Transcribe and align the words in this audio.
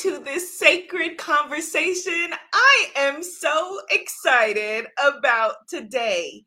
to 0.00 0.18
this 0.18 0.58
sacred 0.58 1.18
conversation 1.18 2.32
I 2.54 2.86
am 2.96 3.22
so 3.22 3.82
excited 3.90 4.86
about 4.98 5.68
today. 5.68 6.44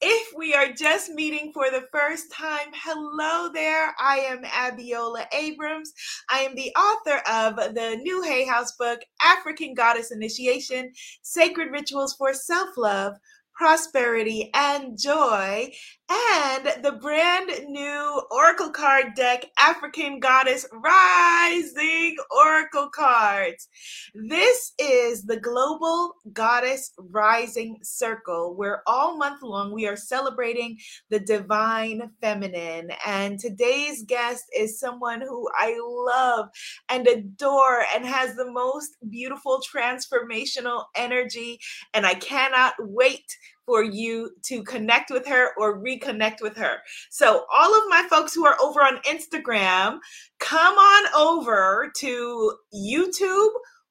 If 0.00 0.32
we 0.36 0.54
are 0.54 0.70
just 0.72 1.10
meeting 1.10 1.50
for 1.52 1.68
the 1.68 1.82
first 1.90 2.30
time, 2.30 2.68
hello 2.72 3.50
there. 3.52 3.92
I 3.98 4.18
am 4.18 4.44
Abiola 4.44 5.24
Abrams. 5.34 5.92
I 6.30 6.42
am 6.42 6.54
the 6.54 6.72
author 6.76 7.20
of 7.28 7.74
the 7.74 7.98
new 8.02 8.22
Hay 8.22 8.46
House 8.46 8.72
book, 8.78 9.00
African 9.20 9.74
Goddess 9.74 10.12
Initiation 10.12 10.92
Sacred 11.22 11.72
Rituals 11.72 12.14
for 12.14 12.32
Self 12.32 12.76
Love 12.76 13.16
prosperity, 13.54 14.50
and 14.54 14.98
joy, 14.98 15.70
and 16.12 16.84
the 16.84 16.92
brand 16.92 17.50
new 17.68 18.22
Oracle 18.30 18.70
card 18.70 19.14
deck, 19.14 19.46
African 19.58 20.20
Goddess 20.20 20.66
Rising 20.72 22.16
Oracle 22.30 22.90
cards. 22.90 23.68
This 24.14 24.72
is 24.78 25.24
the 25.24 25.40
Global 25.40 26.14
Goddess 26.32 26.92
Rising 26.98 27.78
Circle, 27.82 28.56
where 28.56 28.82
all 28.86 29.16
month 29.16 29.42
long 29.42 29.72
we 29.72 29.86
are 29.86 29.96
celebrating 29.96 30.76
the 31.08 31.20
divine 31.20 32.10
feminine. 32.20 32.90
And 33.06 33.38
today's 33.38 34.02
guest 34.02 34.44
is 34.56 34.78
someone 34.78 35.22
who 35.22 35.48
I 35.54 35.78
love 35.80 36.50
and 36.90 37.06
adore 37.06 37.84
and 37.94 38.04
has 38.04 38.34
the 38.34 38.50
most 38.50 38.96
beautiful 39.08 39.62
transformational 39.74 40.84
energy. 40.94 41.58
And 41.94 42.04
I 42.04 42.14
cannot 42.14 42.74
wait 42.80 43.24
for 43.66 43.82
you 43.82 44.30
to 44.42 44.62
connect 44.64 45.10
with 45.10 45.26
her 45.26 45.50
or 45.56 45.82
reconnect 45.82 46.40
with 46.40 46.56
her. 46.56 46.78
So, 47.10 47.44
all 47.52 47.76
of 47.76 47.88
my 47.88 48.06
folks 48.08 48.34
who 48.34 48.46
are 48.46 48.56
over 48.60 48.80
on 48.80 48.98
Instagram, 49.02 49.98
come 50.40 50.74
on 50.74 51.14
over 51.14 51.92
to 51.98 52.54
YouTube 52.74 53.50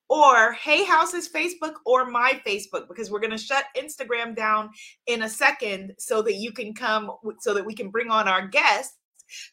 or 0.09 0.51
Hay 0.53 0.83
House's 0.83 1.29
Facebook 1.29 1.75
or 1.85 2.05
my 2.05 2.41
Facebook 2.45 2.87
because 2.89 3.09
we're 3.09 3.21
going 3.21 3.31
to 3.31 3.37
shut 3.37 3.65
Instagram 3.77 4.35
down 4.35 4.69
in 5.07 5.23
a 5.23 5.29
second 5.29 5.93
so 5.97 6.21
that 6.21 6.35
you 6.35 6.51
can 6.51 6.73
come, 6.73 7.11
so 7.39 7.53
that 7.53 7.65
we 7.65 7.73
can 7.73 7.89
bring 7.89 8.11
on 8.11 8.27
our 8.27 8.47
guest 8.47 8.95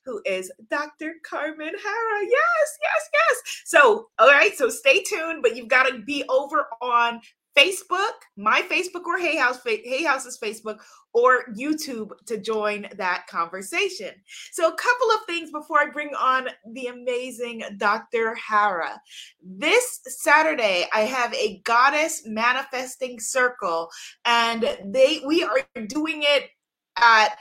who 0.05 0.21
is 0.25 0.51
Dr. 0.71 1.15
Carmen 1.25 1.69
Harra. 1.69 2.23
Yes, 2.23 2.79
yes, 2.83 3.09
yes. 3.13 3.43
So, 3.65 4.09
all 4.19 4.29
right, 4.29 4.57
so 4.57 4.69
stay 4.69 5.03
tuned, 5.03 5.43
but 5.43 5.57
you've 5.57 5.69
got 5.69 5.85
to 5.85 5.99
be 5.99 6.25
over 6.29 6.67
on 6.83 7.21
Facebook, 7.59 8.13
my 8.37 8.63
Facebook 8.71 9.05
or 9.05 9.19
Hay 9.19 9.37
House, 9.37 9.59
Hay 9.65 10.05
House's 10.05 10.39
Facebook 10.39 10.79
or 11.13 11.47
YouTube 11.57 12.11
to 12.27 12.39
join 12.39 12.87
that 12.97 13.27
conversation. 13.27 14.11
So, 14.53 14.69
a 14.69 14.77
couple 14.77 15.11
of 15.11 15.25
things 15.27 15.51
before 15.51 15.81
I 15.81 15.87
bring 15.87 16.15
on 16.15 16.49
the 16.73 16.87
amazing 16.87 17.63
Dr. 17.77 18.37
Harra. 18.37 18.99
This 19.43 20.01
Saturday, 20.05 20.87
I 20.93 21.01
have 21.01 21.35
a 21.35 21.61
goddess 21.65 22.23
manifesting 22.27 23.19
circle, 23.19 23.91
and 24.25 24.63
they 24.85 25.23
we 25.27 25.43
are 25.43 25.61
doing 25.89 26.23
it 26.23 26.51
at 26.97 27.39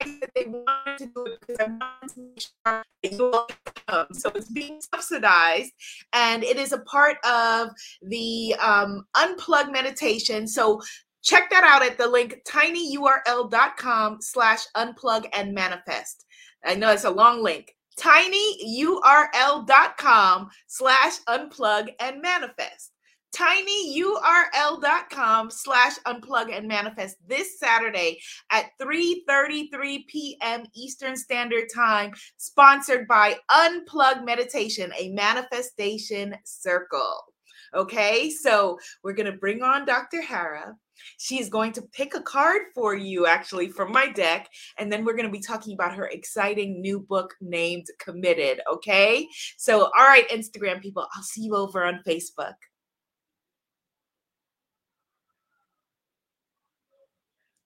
that 0.00 0.30
they 0.34 0.46
wanted 0.46 0.98
to 0.98 1.06
do 1.06 1.26
it 1.26 1.40
because 1.40 1.56
I 1.60 1.64
wanted 1.64 2.14
to 2.14 2.20
make 2.20 2.40
sure 2.40 2.84
that 3.02 3.12
you 3.12 3.30
all 3.32 3.48
come. 3.88 4.06
So 4.12 4.30
it's 4.34 4.50
being 4.50 4.80
subsidized, 4.94 5.72
and 6.12 6.44
it 6.44 6.56
is 6.56 6.72
a 6.72 6.80
part 6.80 7.16
of 7.24 7.70
the 8.02 8.54
um, 8.60 9.04
unplug 9.16 9.72
meditation. 9.72 10.46
So 10.46 10.80
check 11.22 11.50
that 11.50 11.64
out 11.64 11.82
at 11.82 11.98
the 11.98 12.06
link 12.06 12.36
tinyurl.com 12.48 14.18
slash 14.20 14.60
unplug 14.76 15.28
and 15.32 15.54
manifest. 15.54 16.24
I 16.64 16.74
know 16.74 16.90
it's 16.92 17.04
a 17.04 17.10
long 17.10 17.42
link 17.42 17.74
tinyurl.com 17.98 18.88
slash 20.68 21.18
unplug 21.28 21.88
and 22.00 22.22
manifest 22.22 22.92
tinyurl.com 23.34 24.80
slash 25.50 25.98
unplug 26.06 26.56
and 26.56 26.66
manifest 26.68 27.16
this 27.26 27.58
Saturday 27.58 28.18
at 28.50 28.70
3.33 28.80 30.06
p.m. 30.06 30.64
Eastern 30.74 31.16
Standard 31.16 31.68
Time, 31.74 32.12
sponsored 32.36 33.06
by 33.08 33.36
Unplug 33.50 34.24
Meditation, 34.24 34.92
a 34.98 35.10
manifestation 35.10 36.34
circle. 36.44 37.24
Okay, 37.74 38.30
so 38.30 38.78
we're 39.02 39.12
going 39.12 39.30
to 39.30 39.38
bring 39.38 39.62
on 39.62 39.84
Dr. 39.84 40.22
Harra. 40.22 40.72
She's 41.18 41.48
going 41.48 41.72
to 41.72 41.82
pick 41.82 42.14
a 42.14 42.22
card 42.22 42.62
for 42.74 42.94
you, 42.94 43.26
actually, 43.26 43.68
from 43.68 43.92
my 43.92 44.08
deck. 44.08 44.48
And 44.78 44.90
then 44.90 45.04
we're 45.04 45.14
going 45.14 45.26
to 45.26 45.32
be 45.32 45.40
talking 45.40 45.74
about 45.74 45.94
her 45.94 46.06
exciting 46.06 46.80
new 46.80 47.00
book 47.00 47.34
named 47.40 47.86
Committed. 47.98 48.60
Okay, 48.72 49.28
so 49.56 49.84
all 49.84 50.06
right, 50.06 50.28
Instagram 50.30 50.80
people, 50.80 51.06
I'll 51.14 51.22
see 51.22 51.42
you 51.42 51.54
over 51.54 51.84
on 51.84 52.02
Facebook. 52.06 52.54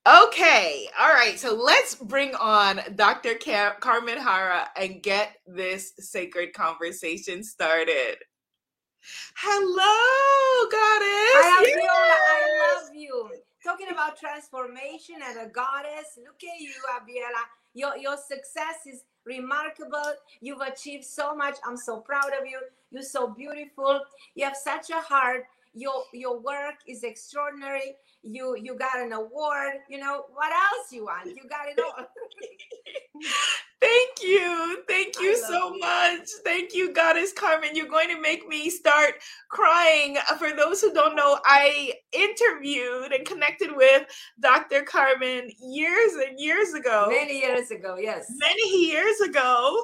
Okay, 0.06 0.88
all 1.00 1.12
right. 1.12 1.38
So 1.38 1.54
let's 1.54 1.94
bring 1.94 2.34
on 2.34 2.80
Dr. 2.96 3.34
Car- 3.36 3.76
Carmen 3.78 4.18
Harra 4.18 4.66
and 4.76 5.00
get 5.00 5.36
this 5.46 5.92
sacred 5.98 6.52
conversation 6.54 7.44
started. 7.44 8.16
Hello, 9.36 10.68
goddess. 10.70 11.46
I, 11.46 11.64
yes. 11.66 11.90
I 11.92 12.82
love 12.82 12.94
you. 12.94 13.30
Talking 13.64 13.88
about 13.92 14.18
transformation 14.18 15.16
and 15.24 15.48
a 15.48 15.52
goddess. 15.52 16.18
Look 16.18 16.42
at 16.42 16.60
you, 16.60 16.72
Abiola. 16.96 17.44
Your 17.74 17.96
your 17.96 18.16
success 18.16 18.86
is 18.86 19.04
remarkable. 19.24 20.14
You've 20.40 20.60
achieved 20.60 21.04
so 21.04 21.34
much. 21.34 21.56
I'm 21.64 21.76
so 21.76 22.00
proud 22.00 22.32
of 22.40 22.46
you. 22.46 22.60
You're 22.90 23.02
so 23.04 23.28
beautiful. 23.28 24.00
You 24.34 24.44
have 24.46 24.56
such 24.56 24.90
a 24.90 25.00
heart. 25.00 25.44
Your 25.74 26.04
your 26.12 26.40
work 26.40 26.74
is 26.88 27.04
extraordinary 27.04 27.94
you 28.22 28.56
you 28.56 28.76
got 28.76 28.98
an 28.98 29.12
award 29.12 29.72
you 29.88 29.98
know 29.98 30.24
what 30.32 30.52
else 30.52 30.92
you 30.92 31.04
want 31.04 31.26
you 31.26 31.42
got 31.48 31.68
it 31.68 31.78
all 31.78 32.06
Thank 33.82 34.22
you. 34.22 34.84
Thank 34.86 35.18
you 35.20 35.36
so 35.36 35.74
you. 35.74 35.80
much. 35.80 36.28
Thank 36.44 36.72
you, 36.72 36.92
Goddess 36.92 37.32
Carmen. 37.32 37.70
You're 37.74 37.88
going 37.88 38.08
to 38.10 38.20
make 38.20 38.46
me 38.46 38.70
start 38.70 39.14
crying. 39.48 40.18
Uh, 40.30 40.36
for 40.36 40.52
those 40.52 40.80
who 40.80 40.94
don't 40.94 41.16
know, 41.16 41.40
I 41.44 41.94
interviewed 42.12 43.10
and 43.10 43.26
connected 43.26 43.74
with 43.74 44.04
Dr. 44.38 44.82
Carmen 44.82 45.50
years 45.60 46.12
and 46.12 46.38
years 46.38 46.74
ago. 46.74 47.08
Many 47.10 47.40
years 47.40 47.72
ago, 47.72 47.96
yes. 47.98 48.32
Many 48.38 48.86
years 48.86 49.20
ago. 49.20 49.82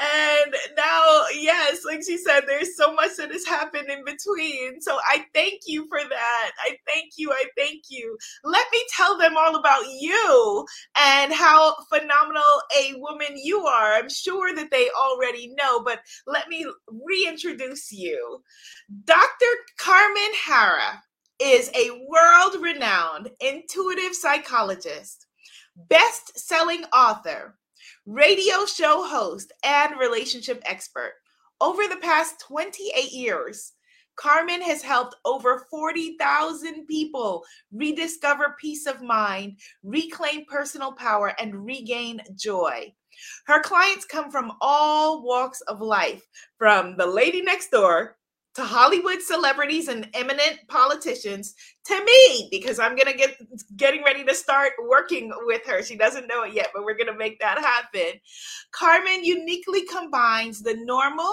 And 0.00 0.54
now, 0.76 1.24
yes, 1.34 1.84
like 1.84 2.02
she 2.04 2.16
said, 2.16 2.42
there's 2.46 2.76
so 2.76 2.94
much 2.94 3.16
that 3.18 3.30
has 3.30 3.44
happened 3.44 3.88
in 3.90 4.04
between. 4.04 4.80
So 4.80 4.98
I 5.06 5.26
thank 5.34 5.62
you 5.66 5.86
for 5.88 6.00
that. 6.00 6.50
I 6.64 6.76
thank 6.86 7.12
you. 7.16 7.30
I 7.30 7.44
thank 7.56 7.84
you. 7.88 8.16
Let 8.42 8.66
me 8.72 8.82
tell 8.96 9.18
them 9.18 9.36
all 9.36 9.56
about 9.56 9.84
you 9.88 10.64
and 10.96 11.32
how 11.32 11.76
phenomenal 11.92 12.42
a 12.80 12.94
woman 12.96 13.36
you 13.36 13.60
are. 13.66 13.92
I'm 13.92 14.08
sure 14.08 14.54
that 14.54 14.70
they 14.70 14.88
already 14.90 15.54
know, 15.58 15.82
but 15.82 16.00
let 16.26 16.48
me 16.48 16.66
reintroduce 16.88 17.92
you. 17.92 18.42
Dr. 19.04 19.46
Carmen 19.78 20.32
Harra 20.46 21.00
is 21.38 21.70
a 21.74 22.04
world 22.08 22.62
renowned 22.62 23.30
intuitive 23.40 24.14
psychologist, 24.14 25.26
best 25.88 26.38
selling 26.38 26.84
author, 26.92 27.56
radio 28.06 28.66
show 28.66 29.04
host, 29.04 29.52
and 29.64 29.98
relationship 29.98 30.62
expert. 30.64 31.14
Over 31.60 31.86
the 31.86 32.00
past 32.02 32.40
28 32.40 33.12
years, 33.12 33.72
Carmen 34.16 34.60
has 34.60 34.82
helped 34.82 35.16
over 35.24 35.66
40,000 35.70 36.86
people 36.86 37.44
rediscover 37.72 38.56
peace 38.60 38.86
of 38.86 39.02
mind, 39.02 39.58
reclaim 39.82 40.44
personal 40.46 40.92
power, 40.92 41.34
and 41.38 41.64
regain 41.64 42.20
joy. 42.36 42.92
Her 43.46 43.60
clients 43.60 44.04
come 44.04 44.30
from 44.30 44.52
all 44.60 45.22
walks 45.22 45.60
of 45.62 45.80
life, 45.80 46.26
from 46.58 46.96
the 46.96 47.06
lady 47.06 47.42
next 47.42 47.70
door 47.70 48.16
to 48.54 48.64
Hollywood 48.64 49.22
celebrities 49.22 49.88
and 49.88 50.08
eminent 50.14 50.60
politicians 50.68 51.54
to 51.86 52.04
me 52.04 52.48
because 52.50 52.78
I'm 52.78 52.96
to 53.10 53.16
get 53.16 53.36
getting 53.76 54.02
ready 54.04 54.24
to 54.24 54.34
start 54.34 54.72
working 54.88 55.32
with 55.44 55.62
her. 55.66 55.82
She 55.82 55.96
doesn't 55.96 56.28
know 56.28 56.42
it 56.44 56.54
yet, 56.54 56.68
but 56.74 56.84
we're 56.84 56.96
to 57.12 57.16
make 57.16 57.40
that 57.40 57.58
happen. 57.58 58.20
Carmen 58.72 59.24
uniquely 59.24 59.86
combines 59.86 60.62
the 60.62 60.74
normal 60.84 61.32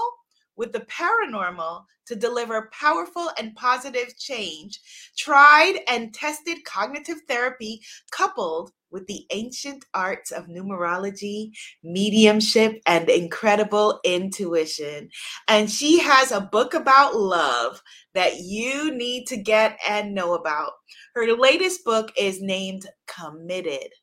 with 0.60 0.74
the 0.74 0.82
paranormal 0.82 1.86
to 2.06 2.16
deliver 2.16 2.70
powerful 2.74 3.32
and 3.40 3.56
positive 3.56 4.16
change. 4.18 4.82
Tried 5.18 5.80
and 5.88 6.14
tested 6.14 6.66
cognitive 6.66 7.20
therapy 7.30 7.82
coupled 8.12 8.74
with 8.92 9.08
the 9.08 9.26
ancient 9.30 9.86
arts 9.94 10.32
of 10.32 10.48
numerology, 10.48 11.52
mediumship, 11.82 12.82
and 12.86 13.10
incredible 13.10 14.02
intuition. 14.04 15.10
And 15.48 15.72
she 15.72 16.00
has 16.00 16.32
a 16.32 16.42
book 16.42 16.74
about 16.74 17.16
love 17.16 17.82
that 18.14 18.40
you 18.40 18.94
need 18.94 19.28
to 19.28 19.38
get 19.38 19.80
and 19.88 20.14
know 20.14 20.34
about. 20.34 20.74
Her 21.16 21.32
latest 21.38 21.86
book 21.86 22.12
is 22.18 22.42
named 22.42 22.86
Committed 23.08 23.94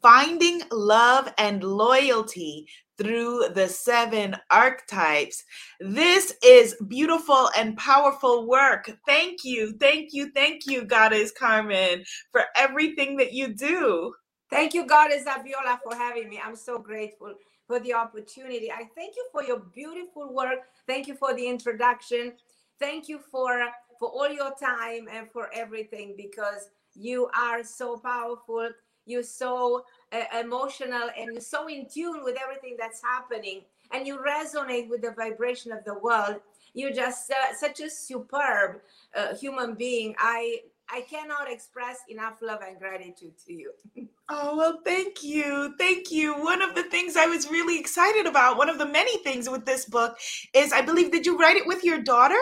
Finding 0.00 0.62
Love 0.70 1.32
and 1.38 1.64
Loyalty 1.64 2.68
through 2.98 3.46
the 3.54 3.68
seven 3.68 4.36
archetypes. 4.50 5.44
This 5.80 6.34
is 6.44 6.76
beautiful 6.88 7.50
and 7.56 7.76
powerful 7.76 8.48
work. 8.48 8.90
Thank 9.06 9.44
you, 9.44 9.74
thank 9.80 10.10
you, 10.12 10.30
thank 10.32 10.66
you, 10.66 10.84
Goddess 10.84 11.32
Carmen, 11.32 12.04
for 12.32 12.42
everything 12.56 13.16
that 13.18 13.32
you 13.32 13.54
do. 13.54 14.14
Thank 14.50 14.74
you, 14.74 14.86
Goddess 14.86 15.24
Abiola, 15.24 15.78
for 15.82 15.94
having 15.94 16.28
me. 16.28 16.40
I'm 16.44 16.56
so 16.56 16.78
grateful 16.78 17.34
for 17.66 17.80
the 17.80 17.94
opportunity. 17.94 18.72
I 18.72 18.84
thank 18.96 19.16
you 19.16 19.26
for 19.32 19.44
your 19.44 19.60
beautiful 19.74 20.34
work. 20.34 20.60
Thank 20.86 21.06
you 21.08 21.14
for 21.16 21.34
the 21.34 21.46
introduction. 21.46 22.32
Thank 22.80 23.08
you 23.08 23.20
for 23.30 23.66
for 23.98 24.08
all 24.08 24.30
your 24.30 24.52
time 24.60 25.08
and 25.12 25.30
for 25.30 25.50
everything 25.54 26.14
because 26.16 26.68
you 26.94 27.28
are 27.36 27.64
so 27.64 27.96
powerful. 27.98 28.70
You're 29.06 29.22
so 29.24 29.84
uh, 30.12 30.40
emotional 30.40 31.10
and 31.18 31.32
you're 31.32 31.40
so 31.40 31.68
in 31.68 31.86
tune 31.88 32.24
with 32.24 32.36
everything 32.42 32.76
that's 32.78 33.02
happening 33.02 33.62
and 33.92 34.06
you 34.06 34.18
resonate 34.18 34.88
with 34.88 35.02
the 35.02 35.12
vibration 35.12 35.72
of 35.72 35.84
the 35.84 35.94
world. 35.98 36.36
You're 36.74 36.92
just 36.92 37.30
uh, 37.30 37.54
such 37.56 37.80
a 37.80 37.90
superb 37.90 38.80
uh, 39.14 39.34
human 39.34 39.74
being. 39.74 40.14
I 40.18 40.60
I 40.90 41.02
cannot 41.02 41.50
express 41.50 41.98
enough 42.08 42.40
love 42.40 42.60
and 42.66 42.78
gratitude 42.78 43.34
to 43.46 43.52
you. 43.52 43.72
Oh, 44.30 44.58
well, 44.58 44.80
thank 44.84 45.22
you. 45.22 45.74
Thank 45.78 46.10
you. 46.10 46.34
One 46.34 46.60
of 46.60 46.74
the 46.74 46.82
things 46.82 47.16
I 47.16 47.24
was 47.24 47.50
really 47.50 47.80
excited 47.80 48.26
about, 48.26 48.58
one 48.58 48.68
of 48.68 48.76
the 48.76 48.84
many 48.84 49.16
things 49.22 49.48
with 49.48 49.64
this 49.64 49.86
book 49.86 50.18
is 50.52 50.70
I 50.70 50.82
believe, 50.82 51.10
did 51.10 51.24
you 51.24 51.38
write 51.38 51.56
it 51.56 51.66
with 51.66 51.82
your 51.82 51.98
daughter? 51.98 52.38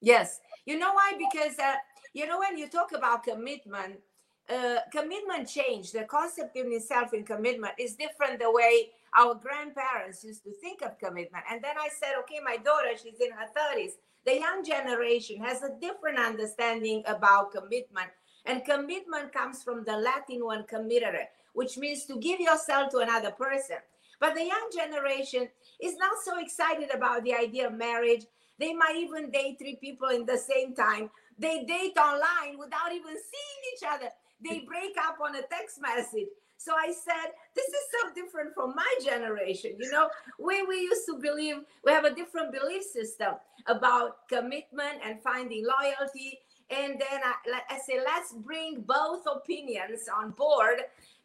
Yes. 0.00 0.40
You 0.64 0.78
know 0.78 0.94
why? 0.94 1.12
Because, 1.18 1.58
uh, 1.58 1.74
you 2.14 2.26
know, 2.26 2.38
when 2.38 2.56
you 2.56 2.66
talk 2.66 2.92
about 2.92 3.24
commitment, 3.24 4.00
uh, 4.48 4.78
commitment 4.90 5.48
change, 5.48 5.92
the 5.92 6.04
concept 6.04 6.56
in 6.56 6.72
itself 6.72 7.12
in 7.12 7.24
commitment 7.24 7.74
is 7.78 7.94
different 7.94 8.40
the 8.40 8.50
way 8.50 8.90
our 9.16 9.34
grandparents 9.34 10.24
used 10.24 10.42
to 10.44 10.52
think 10.52 10.82
of 10.82 10.98
commitment. 10.98 11.44
And 11.50 11.62
then 11.62 11.76
I 11.78 11.88
said, 12.00 12.14
okay, 12.20 12.40
my 12.44 12.56
daughter, 12.56 12.90
she's 12.96 13.20
in 13.20 13.32
her 13.32 13.46
30s. 13.46 13.92
The 14.24 14.38
young 14.38 14.64
generation 14.64 15.42
has 15.42 15.62
a 15.62 15.74
different 15.80 16.18
understanding 16.18 17.02
about 17.06 17.52
commitment. 17.52 18.08
And 18.46 18.64
commitment 18.64 19.32
comes 19.32 19.62
from 19.62 19.84
the 19.84 19.96
Latin 19.96 20.44
one 20.44 20.64
committere, 20.64 21.26
which 21.52 21.76
means 21.76 22.06
to 22.06 22.18
give 22.18 22.40
yourself 22.40 22.90
to 22.92 22.98
another 22.98 23.32
person. 23.32 23.76
But 24.20 24.34
the 24.34 24.44
young 24.44 24.70
generation 24.74 25.48
is 25.80 25.96
not 25.96 26.16
so 26.24 26.40
excited 26.40 26.90
about 26.92 27.22
the 27.24 27.34
idea 27.34 27.66
of 27.68 27.74
marriage. 27.74 28.24
They 28.58 28.72
might 28.72 28.96
even 28.96 29.30
date 29.30 29.58
three 29.58 29.76
people 29.76 30.08
in 30.08 30.24
the 30.26 30.38
same 30.38 30.74
time. 30.74 31.10
They 31.38 31.64
date 31.64 31.96
online 31.96 32.58
without 32.58 32.92
even 32.92 33.12
seeing 33.12 33.60
each 33.74 33.82
other 33.86 34.08
they 34.42 34.60
break 34.60 34.96
up 35.06 35.18
on 35.22 35.34
a 35.34 35.42
text 35.42 35.80
message. 35.80 36.28
So 36.60 36.72
I 36.74 36.92
said, 36.92 37.32
this 37.54 37.66
is 37.66 37.84
so 37.92 38.14
different 38.14 38.52
from 38.52 38.74
my 38.74 38.94
generation. 39.04 39.76
You 39.78 39.92
know, 39.92 40.10
we, 40.40 40.62
we 40.64 40.80
used 40.80 41.06
to 41.06 41.16
believe 41.16 41.56
we 41.84 41.92
have 41.92 42.04
a 42.04 42.14
different 42.14 42.52
belief 42.52 42.82
system 42.82 43.34
about 43.66 44.28
commitment 44.28 44.98
and 45.04 45.22
finding 45.22 45.64
loyalty. 45.64 46.40
And 46.70 47.00
then 47.00 47.20
I, 47.24 47.60
I 47.70 47.78
said, 47.86 48.02
let's 48.04 48.32
bring 48.32 48.80
both 48.80 49.22
opinions 49.32 50.08
on 50.14 50.32
board. 50.32 50.80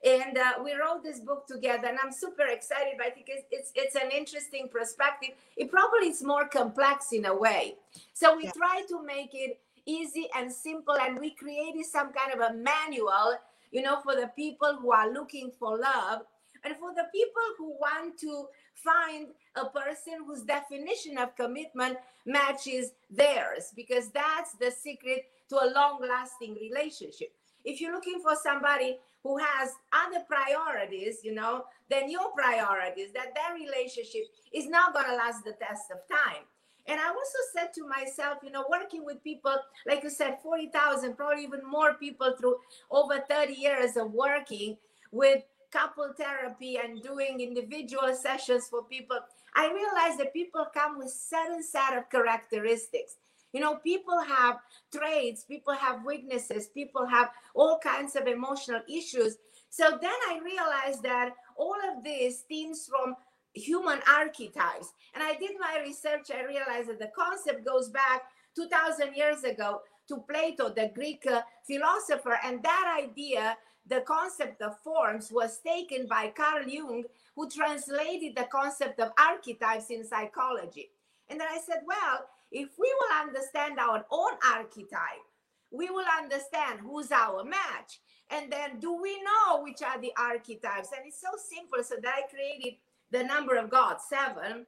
And 0.06 0.38
uh, 0.38 0.64
we 0.64 0.74
wrote 0.76 1.04
this 1.04 1.20
book 1.20 1.48
together, 1.48 1.88
and 1.88 1.98
I'm 2.02 2.12
super 2.12 2.46
excited. 2.46 2.94
But 2.98 3.08
I 3.08 3.10
think 3.10 3.28
it's, 3.30 3.46
it's, 3.50 3.72
it's 3.74 3.96
an 3.96 4.12
interesting 4.12 4.70
perspective. 4.72 5.32
It 5.58 5.72
probably 5.72 6.10
is 6.10 6.22
more 6.24 6.48
complex 6.48 7.12
in 7.12 7.26
a 7.26 7.36
way. 7.36 7.76
So 8.14 8.38
we 8.38 8.44
yeah. 8.44 8.52
try 8.56 8.84
to 8.90 9.04
make 9.04 9.32
it 9.34 9.60
easy 9.86 10.28
and 10.36 10.52
simple. 10.52 10.96
And 10.96 11.20
we 11.20 11.32
created 11.32 11.86
some 11.86 12.12
kind 12.14 12.34
of 12.34 12.40
a 12.40 12.54
manual, 12.54 13.38
you 13.72 13.82
know, 13.82 14.00
for 14.04 14.16
the 14.16 14.30
people 14.36 14.78
who 14.80 14.92
are 14.92 15.12
looking 15.12 15.52
for 15.60 15.78
love 15.78 16.22
and 16.64 16.76
for 16.78 16.94
the 16.94 17.08
people 17.14 17.42
who 17.58 17.72
want 17.80 18.18
to 18.20 18.48
find 18.76 19.28
a 19.56 19.66
person 19.66 20.26
whose 20.26 20.44
definition 20.44 21.18
of 21.18 21.36
commitment 21.36 21.98
matches 22.26 22.92
theirs, 23.10 23.72
because 23.76 24.10
that's 24.10 24.54
the 24.54 24.72
secret 24.72 25.26
to 25.50 25.56
a 25.56 25.72
long 25.76 26.00
lasting 26.02 26.56
relationship. 26.56 27.34
If 27.66 27.80
you're 27.80 27.94
looking 27.94 28.20
for 28.22 28.36
somebody 28.42 28.98
who 29.24 29.38
has 29.38 29.72
other 29.94 30.24
priorities, 30.28 31.20
you 31.24 31.34
know, 31.34 31.66
than 31.90 32.10
your 32.10 32.32
priorities, 32.32 33.14
that 33.14 33.34
that 33.36 33.54
relationship 33.56 34.24
is 34.54 34.68
not 34.68 34.94
going 34.94 35.06
to 35.06 35.16
last 35.16 35.44
the 35.46 35.54
test 35.54 35.92
of 35.92 36.00
time. 36.10 36.44
And 36.88 37.00
I 37.00 37.08
also 37.08 37.40
said 37.56 37.74
to 37.76 37.88
myself, 37.88 38.40
you 38.44 38.52
know, 38.52 38.66
working 38.70 39.06
with 39.06 39.24
people, 39.24 39.56
like 39.88 40.04
you 40.04 40.10
said, 40.10 40.38
40,000, 40.44 41.16
probably 41.16 41.44
even 41.44 41.62
more 41.66 41.94
people 41.94 42.36
through 42.38 42.58
over 42.92 43.24
30 43.30 43.54
years 43.54 43.96
of 43.96 44.12
working 44.12 44.78
with 45.12 45.44
couple 45.74 46.08
therapy 46.16 46.78
and 46.78 47.02
doing 47.02 47.42
individual 47.42 48.14
sessions 48.16 48.68
for 48.70 48.84
people, 48.84 49.18
I 49.56 49.66
realized 49.74 50.20
that 50.20 50.34
people 50.34 50.68
come 50.74 51.00
with 51.00 51.10
certain 51.10 51.64
set 51.64 51.98
of 51.98 52.10
characteristics. 52.10 53.16
You 53.52 53.62
know, 53.62 53.76
people 53.78 54.20
have 54.22 54.58
traits, 54.96 55.44
people 55.44 55.74
have 55.74 56.06
weaknesses, 56.06 56.68
people 56.68 57.06
have 57.08 57.30
all 57.56 57.80
kinds 57.80 58.16
of 58.16 58.28
emotional 58.28 58.82
issues. 58.90 59.38
So 59.70 59.98
then 60.02 60.20
I 60.30 60.40
realized 60.44 61.04
that 61.04 61.34
all 61.58 61.78
of 61.92 62.04
this 62.04 62.40
stems 62.40 62.88
from 62.88 63.16
human 63.54 64.00
archetypes. 64.08 64.94
And 65.14 65.24
I 65.24 65.36
did 65.36 65.52
my 65.60 65.82
research, 65.84 66.32
I 66.34 66.44
realized 66.44 66.90
that 66.90 67.00
the 67.00 67.12
concept 67.16 67.66
goes 67.66 67.90
back 67.90 68.24
2000 68.56 69.16
years 69.16 69.44
ago 69.44 69.82
to 70.08 70.24
Plato, 70.30 70.70
the 70.70 70.92
Greek 70.94 71.26
uh, 71.28 71.42
philosopher. 71.66 72.38
And 72.44 72.62
that 72.64 73.00
idea, 73.04 73.58
the 73.88 74.02
concept 74.02 74.62
of 74.62 74.80
forms, 74.80 75.32
was 75.32 75.60
taken 75.60 76.08
by 76.08 76.34
Carl 76.36 76.68
Jung, 76.68 77.04
who 77.36 77.50
translated 77.50 78.36
the 78.36 78.48
concept 78.52 79.00
of 79.00 79.12
archetypes 79.18 79.90
in 79.90 80.06
psychology. 80.06 80.90
And 81.30 81.40
then 81.40 81.48
I 81.50 81.60
said, 81.66 81.82
well, 81.88 82.26
if 82.52 82.70
we 82.78 82.94
will 83.00 83.22
understand 83.22 83.80
our 83.80 84.06
own 84.12 84.34
archetype, 84.54 85.26
we 85.72 85.90
will 85.90 86.06
understand 86.22 86.80
who's 86.82 87.12
our 87.12 87.44
match. 87.44 88.00
And 88.30 88.52
then 88.52 88.80
do 88.80 89.02
we 89.02 89.22
know 89.24 89.64
which 89.64 89.82
are 89.82 90.00
the 90.00 90.14
archetypes? 90.18 90.90
And 90.96 91.06
it's 91.06 91.20
so 91.20 91.30
simple. 91.38 91.84
So 91.84 91.96
that 92.02 92.14
I 92.16 92.22
created 92.30 92.78
the 93.14 93.24
number 93.24 93.56
of 93.56 93.70
God, 93.70 93.98
seven, 94.02 94.66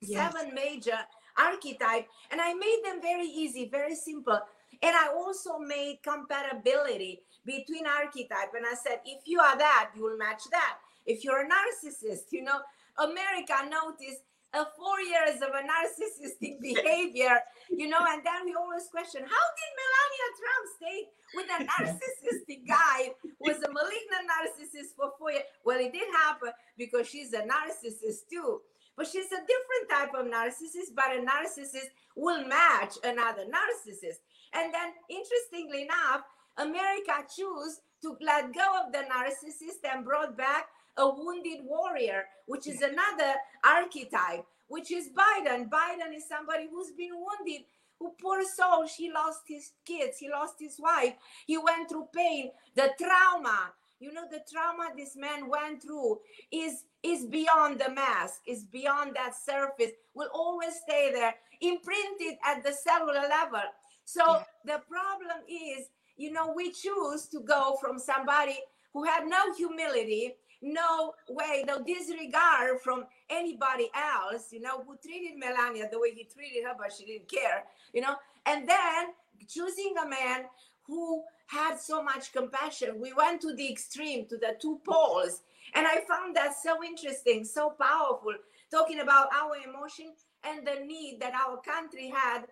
yes. 0.00 0.32
seven 0.32 0.54
major 0.54 0.98
archetype, 1.38 2.06
and 2.30 2.40
I 2.40 2.54
made 2.54 2.80
them 2.84 3.00
very 3.00 3.26
easy, 3.26 3.68
very 3.70 3.94
simple. 3.94 4.40
And 4.82 4.96
I 4.96 5.12
also 5.14 5.58
made 5.58 6.00
compatibility 6.02 7.20
between 7.44 7.86
archetype. 7.86 8.52
And 8.56 8.66
I 8.66 8.74
said, 8.74 9.00
if 9.04 9.22
you 9.26 9.38
are 9.38 9.56
that, 9.56 9.90
you 9.94 10.02
will 10.02 10.16
match 10.16 10.42
that. 10.50 10.78
If 11.06 11.22
you're 11.22 11.42
a 11.42 11.48
narcissist, 11.48 12.32
you 12.32 12.42
know, 12.42 12.58
America 12.98 13.54
noticed 13.68 14.22
uh, 14.54 14.64
four 14.78 15.00
years 15.02 15.42
of 15.42 15.50
a 15.50 15.62
narcissistic 15.66 16.60
behavior, 16.62 17.40
you 17.70 17.88
know, 17.88 17.98
and 18.00 18.22
then 18.24 18.44
we 18.44 18.54
always 18.54 18.86
question, 18.90 19.22
how 19.22 19.46
did 19.58 19.70
Melania 19.80 20.30
Trump 20.40 20.64
stay 20.78 20.98
with 21.34 21.48
a 21.50 21.58
narcissistic 21.66 22.66
guy 22.68 23.12
who 23.22 23.30
was 23.40 23.58
a 23.62 23.70
malignant 23.72 24.30
narcissist 24.30 24.94
for 24.96 25.10
four 25.18 25.32
years? 25.32 25.44
Well, 25.64 25.80
it 25.80 25.92
did 25.92 26.08
happen 26.22 26.50
because 26.78 27.08
she's 27.08 27.32
a 27.32 27.42
narcissist 27.42 28.30
too. 28.30 28.60
But 28.96 29.08
she's 29.08 29.26
a 29.26 29.42
different 29.42 29.90
type 29.90 30.14
of 30.14 30.26
narcissist, 30.26 30.94
but 30.94 31.10
a 31.10 31.18
narcissist 31.18 31.90
will 32.14 32.46
match 32.46 32.94
another 33.02 33.42
narcissist. 33.42 34.22
And 34.52 34.72
then, 34.72 34.92
interestingly 35.10 35.82
enough, 35.82 36.22
America 36.56 37.26
chose 37.36 37.80
to 38.02 38.16
let 38.20 38.54
go 38.54 38.62
of 38.86 38.92
the 38.92 39.02
narcissist 39.10 39.82
and 39.92 40.04
brought 40.04 40.36
back 40.36 40.68
a 40.96 41.08
wounded 41.08 41.60
warrior, 41.64 42.24
which 42.46 42.66
is 42.66 42.80
another 42.82 43.34
archetype, 43.64 44.44
which 44.68 44.90
is 44.90 45.08
Biden. 45.08 45.68
Biden 45.68 46.16
is 46.16 46.28
somebody 46.28 46.68
who's 46.70 46.92
been 46.92 47.12
wounded, 47.12 47.62
who 47.98 48.12
poor 48.20 48.42
soul, 48.44 48.86
he 48.86 49.10
lost 49.10 49.40
his 49.46 49.72
kids, 49.84 50.18
he 50.18 50.28
lost 50.28 50.54
his 50.58 50.76
wife, 50.78 51.14
he 51.46 51.58
went 51.58 51.88
through 51.88 52.08
pain, 52.14 52.50
the 52.74 52.90
trauma. 53.00 53.72
You 54.00 54.12
know, 54.12 54.24
the 54.30 54.40
trauma 54.52 54.90
this 54.96 55.16
man 55.16 55.48
went 55.48 55.82
through 55.82 56.18
is 56.52 56.84
is 57.02 57.26
beyond 57.26 57.80
the 57.80 57.90
mask, 57.90 58.40
is 58.46 58.64
beyond 58.64 59.14
that 59.14 59.34
surface, 59.36 59.92
will 60.14 60.28
always 60.34 60.74
stay 60.86 61.10
there, 61.12 61.34
imprinted 61.60 62.36
at 62.44 62.62
the 62.64 62.72
cellular 62.72 63.28
level. 63.28 63.62
So 64.04 64.22
yeah. 64.26 64.42
the 64.64 64.82
problem 64.88 65.44
is, 65.48 65.86
you 66.16 66.32
know, 66.32 66.52
we 66.54 66.72
choose 66.72 67.26
to 67.28 67.40
go 67.40 67.76
from 67.80 67.98
somebody 67.98 68.58
who 68.92 69.04
had 69.04 69.26
no 69.26 69.52
humility, 69.54 70.34
no 70.64 71.12
way, 71.28 71.62
no 71.66 71.82
disregard 71.82 72.80
from 72.82 73.04
anybody 73.28 73.90
else, 73.94 74.48
you 74.50 74.60
know, 74.60 74.82
who 74.86 74.96
treated 74.96 75.38
Melania 75.38 75.88
the 75.90 76.00
way 76.00 76.12
he 76.12 76.24
treated 76.24 76.64
her, 76.64 76.74
but 76.76 76.92
she 76.92 77.04
didn't 77.04 77.30
care, 77.30 77.64
you 77.92 78.00
know, 78.00 78.16
and 78.46 78.66
then 78.68 79.08
choosing 79.46 79.94
a 80.02 80.08
man 80.08 80.44
who 80.86 81.22
had 81.46 81.78
so 81.78 82.02
much 82.02 82.32
compassion. 82.32 83.00
We 83.00 83.12
went 83.12 83.42
to 83.42 83.54
the 83.54 83.70
extreme, 83.70 84.26
to 84.28 84.36
the 84.38 84.56
two 84.60 84.80
poles. 84.88 85.42
And 85.74 85.86
I 85.86 86.00
found 86.08 86.34
that 86.36 86.54
so 86.62 86.82
interesting, 86.82 87.44
so 87.44 87.74
powerful, 87.80 88.34
talking 88.70 89.00
about 89.00 89.28
our 89.34 89.56
emotion 89.66 90.12
and 90.44 90.66
the 90.66 90.84
need 90.84 91.18
that 91.20 91.34
our 91.34 91.60
country 91.60 92.12
had 92.14 92.44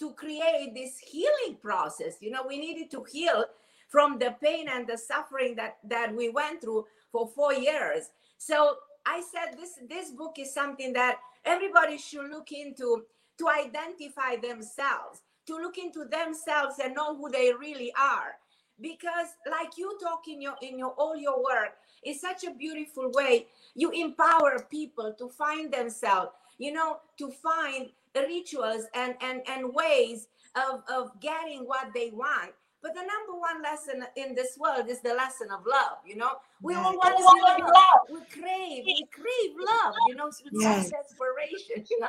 to 0.00 0.12
create 0.12 0.72
this 0.74 0.98
healing 0.98 1.58
process. 1.60 2.16
You 2.20 2.30
know, 2.30 2.44
we 2.46 2.58
needed 2.58 2.90
to 2.92 3.04
heal 3.04 3.44
from 3.88 4.18
the 4.18 4.36
pain 4.42 4.68
and 4.68 4.86
the 4.86 4.98
suffering 4.98 5.56
that, 5.56 5.78
that 5.84 6.14
we 6.14 6.28
went 6.28 6.60
through 6.60 6.84
for 7.12 7.28
four 7.28 7.52
years. 7.52 8.10
So 8.38 8.76
I 9.06 9.22
said 9.32 9.58
this 9.58 9.78
this 9.88 10.10
book 10.10 10.36
is 10.38 10.52
something 10.52 10.92
that 10.92 11.16
everybody 11.44 11.98
should 11.98 12.30
look 12.30 12.52
into 12.52 13.04
to 13.38 13.48
identify 13.48 14.36
themselves, 14.36 15.22
to 15.46 15.56
look 15.56 15.78
into 15.78 16.04
themselves 16.04 16.76
and 16.82 16.94
know 16.94 17.16
who 17.16 17.30
they 17.30 17.52
really 17.52 17.92
are. 17.98 18.36
Because 18.80 19.28
like 19.50 19.76
you 19.76 19.98
talk 20.00 20.28
in 20.28 20.40
your 20.40 20.54
in 20.62 20.78
your 20.78 20.94
all 20.98 21.16
your 21.16 21.42
work 21.42 21.76
is 22.04 22.20
such 22.20 22.44
a 22.44 22.52
beautiful 22.54 23.10
way. 23.12 23.46
You 23.74 23.90
empower 23.90 24.66
people 24.70 25.14
to 25.18 25.28
find 25.28 25.72
themselves, 25.72 26.30
you 26.58 26.72
know, 26.72 26.98
to 27.18 27.30
find 27.30 27.90
rituals 28.14 28.84
and 28.94 29.14
and 29.20 29.42
and 29.48 29.72
ways 29.72 30.28
of 30.54 30.82
of 30.88 31.18
getting 31.20 31.66
what 31.66 31.88
they 31.94 32.10
want 32.10 32.52
but 32.82 32.94
the 32.94 33.00
number 33.00 33.38
one 33.38 33.62
lesson 33.62 34.04
in 34.16 34.34
this 34.34 34.56
world 34.58 34.88
is 34.88 35.00
the 35.00 35.14
lesson 35.14 35.48
of 35.50 35.66
love. 35.66 35.98
You 36.06 36.16
know, 36.16 36.32
we 36.62 36.74
all 36.74 36.96
want 36.96 37.16
to 37.16 37.24
love. 37.24 37.60
love. 37.60 38.00
We 38.10 38.20
crave, 38.40 38.84
we 38.86 39.04
crave 39.12 39.56
love. 39.58 39.94
You 40.08 40.14
know, 40.14 40.26
with 40.26 40.62
yes. 40.62 40.90
desperation. 40.90 41.84
You 41.90 42.00
know, 42.00 42.08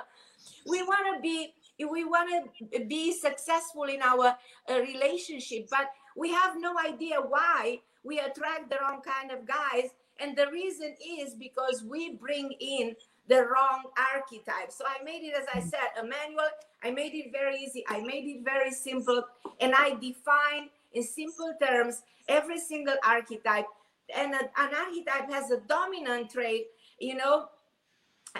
we 0.67 0.83
want 0.83 1.15
to 1.15 1.21
be, 1.21 1.53
we 1.79 2.03
want 2.03 2.51
to 2.71 2.85
be 2.85 3.13
successful 3.13 3.83
in 3.83 4.01
our 4.01 4.35
uh, 4.69 4.79
relationship, 4.79 5.67
but 5.69 5.91
we 6.15 6.31
have 6.31 6.55
no 6.57 6.75
idea 6.77 7.17
why 7.19 7.79
we 8.03 8.19
attract 8.19 8.69
the 8.69 8.77
wrong 8.81 9.01
kind 9.01 9.31
of 9.31 9.47
guys. 9.47 9.89
And 10.19 10.38
the 10.38 10.47
reason 10.51 10.95
is 11.19 11.35
because 11.35 11.83
we 11.88 12.15
bring 12.15 12.51
in 12.59 12.95
the 13.29 13.43
wrong 13.43 13.83
archetype. 14.13 14.71
So 14.71 14.83
I 14.86 15.03
made 15.03 15.24
it, 15.24 15.36
as 15.39 15.45
I 15.53 15.59
said, 15.62 15.89
a 16.01 16.03
manual. 16.03 16.50
I 16.83 16.91
made 16.91 17.13
it 17.13 17.31
very 17.31 17.57
easy. 17.57 17.86
I 17.88 18.01
made 18.01 18.25
it 18.25 18.43
very 18.43 18.71
simple. 18.71 19.24
And 19.62 19.74
I 19.75 19.91
define 19.91 20.69
in 20.93 21.03
simple 21.03 21.53
terms 21.62 22.01
every 22.27 22.59
single 22.59 22.95
archetype. 23.05 23.67
And 24.15 24.33
a, 24.33 24.39
an 24.39 24.71
archetype 24.74 25.31
has 25.31 25.51
a 25.51 25.59
dominant 25.62 26.31
trait, 26.31 26.67
you 27.00 27.15
know, 27.15 27.45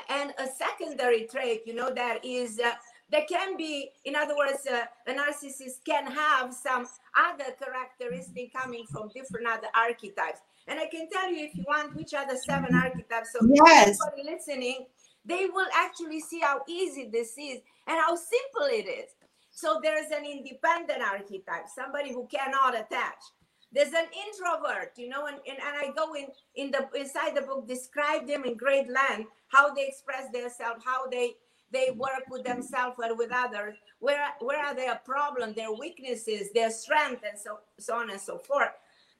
and 0.10 0.34
a 0.40 0.48
secondary 0.48 1.28
trait, 1.28 1.62
you 1.66 1.76
know, 1.76 1.94
that 1.94 2.26
is. 2.26 2.60
Uh, 2.60 2.72
there 3.12 3.26
can 3.28 3.58
be, 3.58 3.90
in 4.06 4.16
other 4.16 4.36
words, 4.36 4.68
uh, 4.68 4.86
a 5.08 5.14
narcissist 5.14 5.84
can 5.84 6.12
have 6.12 6.54
some 6.54 6.88
other 7.18 7.52
characteristic 7.58 8.54
coming 8.54 8.86
from 8.86 9.10
different 9.10 9.48
other 9.48 9.68
archetypes. 9.76 10.42
And 10.70 10.80
I 10.80 10.86
can 10.86 11.10
tell 11.10 11.32
you 11.32 11.46
if 11.46 11.56
you 11.56 11.64
want 11.68 11.96
which 11.96 12.14
are 12.14 12.28
the 12.28 12.38
seven 12.38 12.70
mm-hmm. 12.70 12.86
archetypes. 12.86 13.30
So 13.34 13.48
yes. 13.66 13.98
listening, 14.24 14.86
they 15.26 15.48
will 15.52 15.68
actually 15.76 16.22
see 16.22 16.40
how 16.40 16.62
easy 16.68 17.10
this 17.12 17.34
is 17.38 17.60
and 17.88 17.98
how 18.00 18.16
simple 18.16 18.68
it 18.70 18.88
is. 18.88 19.10
So 19.52 19.80
there's 19.84 20.12
an 20.12 20.26
independent 20.26 21.02
archetype, 21.02 21.68
somebody 21.76 22.14
who 22.14 22.28
cannot 22.28 22.76
attach. 22.76 23.18
There's 23.72 23.94
an 23.94 24.08
introvert, 24.26 24.94
you 24.98 25.10
know, 25.10 25.28
and, 25.28 25.38
and, 25.48 25.58
and 25.58 25.78
I 25.78 25.92
go 25.96 26.14
in 26.16 26.28
in 26.56 26.72
the 26.72 26.88
inside 27.00 27.36
the 27.36 27.42
book, 27.42 27.68
describe 27.68 28.28
them 28.28 28.44
in 28.46 28.56
great 28.58 28.88
length, 28.90 29.30
how 29.50 29.74
they 29.74 29.88
express 29.88 30.32
themselves, 30.32 30.84
how 30.86 31.08
they 31.08 31.34
they 31.72 31.88
mm-hmm. 31.90 32.00
work 32.00 32.24
with 32.30 32.44
themselves 32.46 32.96
or 32.98 33.16
with 33.16 33.32
others, 33.32 33.76
where 34.00 34.30
where 34.40 34.66
are 34.66 34.74
their 34.74 34.96
problem, 35.06 35.54
their 35.54 35.72
weaknesses, 35.72 36.50
their 36.54 36.72
strength, 36.72 37.24
and 37.30 37.38
so 37.38 37.60
so 37.80 37.96
on 37.96 38.10
and 38.10 38.22
so 38.22 38.40
forth. 38.40 38.72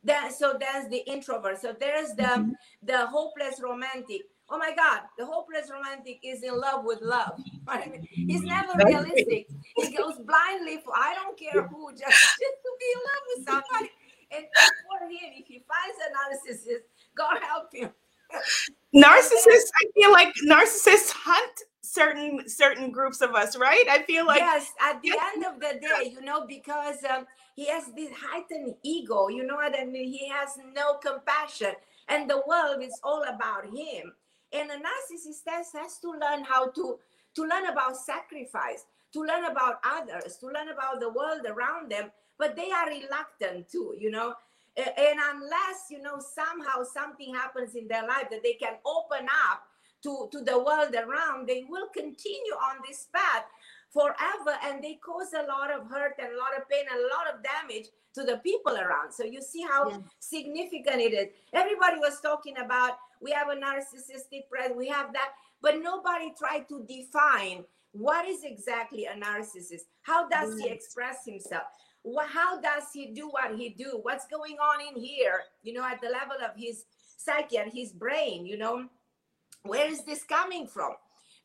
Then 0.04 0.32
so 0.32 0.58
that's 0.60 0.88
the 0.90 1.00
introvert. 1.10 1.60
So 1.62 1.76
there's 1.78 2.14
the 2.14 2.24
mm-hmm. 2.24 2.52
the 2.84 3.06
hopeless 3.08 3.62
romantic. 3.62 4.22
Oh 4.50 4.58
my 4.58 4.74
God, 4.76 5.02
the 5.18 5.26
hopeless 5.26 5.70
romantic 5.72 6.20
is 6.24 6.42
in 6.42 6.60
love 6.60 6.84
with 6.84 7.02
love. 7.02 7.40
He's 8.12 8.42
never 8.42 8.74
realistic. 8.84 9.48
He 9.76 9.96
goes 9.96 10.18
blindly 10.26 10.82
for 10.84 10.94
I 10.96 11.14
don't 11.14 11.38
care 11.38 11.68
who, 11.68 11.92
just, 11.92 12.02
just 12.02 12.40
to 12.40 12.72
be 12.80 12.86
in 12.96 13.00
love 13.00 13.24
with 13.36 13.46
somebody. 13.46 13.92
And 14.32 14.46
for 14.88 15.06
him, 15.08 15.34
if 15.38 15.48
he 15.48 15.64
finds 15.68 15.98
a 16.06 16.54
narcissist, 16.54 16.84
God 17.16 17.40
help 17.42 17.74
him. 17.74 17.90
narcissists, 18.96 19.70
I 19.82 19.86
feel 19.96 20.12
like 20.12 20.34
narcissists 20.48 21.12
hunt 21.12 21.64
certain 21.92 22.48
certain 22.48 22.92
groups 22.92 23.22
of 23.22 23.34
us, 23.34 23.58
right? 23.58 23.86
I 23.90 24.04
feel 24.04 24.26
like 24.26 24.40
yes. 24.40 24.72
At 24.82 25.02
the 25.02 25.14
end 25.34 25.46
of 25.46 25.60
the 25.60 25.80
day, 25.82 26.12
you 26.12 26.22
know, 26.22 26.46
because 26.46 26.98
um, 27.10 27.26
he 27.56 27.68
has 27.68 27.86
this 27.96 28.12
heightened 28.16 28.76
ego, 28.84 29.28
you 29.28 29.46
know 29.46 29.56
what 29.56 29.78
I 29.80 29.86
mean? 29.86 30.12
He 30.12 30.30
has 30.30 30.58
no 30.76 30.96
compassion, 30.96 31.74
and 32.08 32.30
the 32.30 32.42
world 32.48 32.84
is 32.84 33.00
all 33.04 33.24
about 33.24 33.66
him. 33.66 34.14
And 34.52 34.72
a 34.72 34.76
narcissist 34.76 35.42
has, 35.48 35.72
has 35.74 36.00
to 36.00 36.12
learn 36.12 36.44
how 36.44 36.70
to 36.72 37.00
to 37.36 37.42
learn 37.44 37.68
about 37.68 37.98
sacrifice, 37.98 38.86
to 39.14 39.22
learn 39.22 39.46
about 39.46 39.80
others, 39.84 40.38
to 40.38 40.48
learn 40.48 40.70
about 40.70 41.00
the 41.00 41.10
world 41.10 41.46
around 41.48 41.92
them. 41.92 42.12
But 42.38 42.56
they 42.56 42.72
are 42.72 42.88
reluctant 42.88 43.70
to, 43.72 43.96
you 44.00 44.12
know. 44.12 44.36
And 44.78 45.20
unless 45.34 45.90
you 45.90 46.02
know 46.02 46.20
somehow 46.20 46.84
something 46.84 47.34
happens 47.34 47.76
in 47.76 47.88
their 47.88 48.08
life 48.08 48.30
that 48.30 48.44
they 48.44 48.54
can 48.54 48.76
open 48.86 49.26
up 49.50 49.64
to, 50.04 50.30
to 50.32 50.42
the 50.42 50.58
world 50.58 50.96
around, 50.96 51.48
they 51.48 51.66
will 51.68 51.88
continue 51.94 52.54
on 52.54 52.78
this 52.88 53.08
path 53.14 53.46
forever 53.92 54.58
and 54.66 54.84
they 54.84 55.00
cause 55.04 55.34
a 55.34 55.48
lot 55.48 55.72
of 55.72 55.88
hurt 55.88 56.16
and 56.20 56.34
a 56.34 56.38
lot 56.38 56.56
of 56.58 56.70
pain 56.70 56.86
and 56.92 57.00
a 57.00 57.16
lot 57.16 57.34
of 57.34 57.44
damage 57.44 57.88
to 58.14 58.24
the 58.24 58.38
people 58.38 58.76
around. 58.76 59.12
So 59.12 59.24
you 59.24 59.42
see 59.42 59.62
how 59.62 59.90
yeah. 59.90 59.98
significant 60.20 61.02
it 61.02 61.14
is. 61.14 61.28
Everybody 61.54 61.98
was 61.98 62.20
talking 62.22 62.58
about 62.58 62.98
we 63.22 63.32
have 63.32 63.50
a 63.50 63.56
narcissistic 63.56 64.48
friend 64.50 64.76
we 64.78 64.88
have 64.88 65.12
that, 65.14 65.32
but 65.62 65.82
nobody 65.82 66.34
tried 66.38 66.70
to 66.70 66.86
define 66.88 67.66
what 67.92 68.28
is 68.28 68.44
exactly 68.44 69.06
a 69.06 69.14
narcissist. 69.14 69.88
How 70.04 70.28
does 70.30 70.60
he 70.60 70.70
express 70.70 71.26
himself? 71.26 71.64
How 72.28 72.62
does 72.62 72.84
he 72.94 73.08
do 73.08 73.30
what 73.30 73.56
he 73.58 73.70
do? 73.70 74.00
What's 74.02 74.28
going 74.28 74.58
on 74.58 74.96
in 74.96 75.02
here? 75.02 75.42
You 75.64 75.74
know, 75.74 75.84
at 75.84 76.00
the 76.02 76.10
level 76.10 76.38
of 76.44 76.52
his 76.56 76.86
psyche 77.18 77.58
and 77.58 77.72
his 77.72 77.92
brain. 77.92 78.46
You 78.46 78.58
know, 78.58 78.86
where 79.70 79.92
is 79.92 80.04
this 80.04 80.24
coming 80.24 80.68
from? 80.68 80.94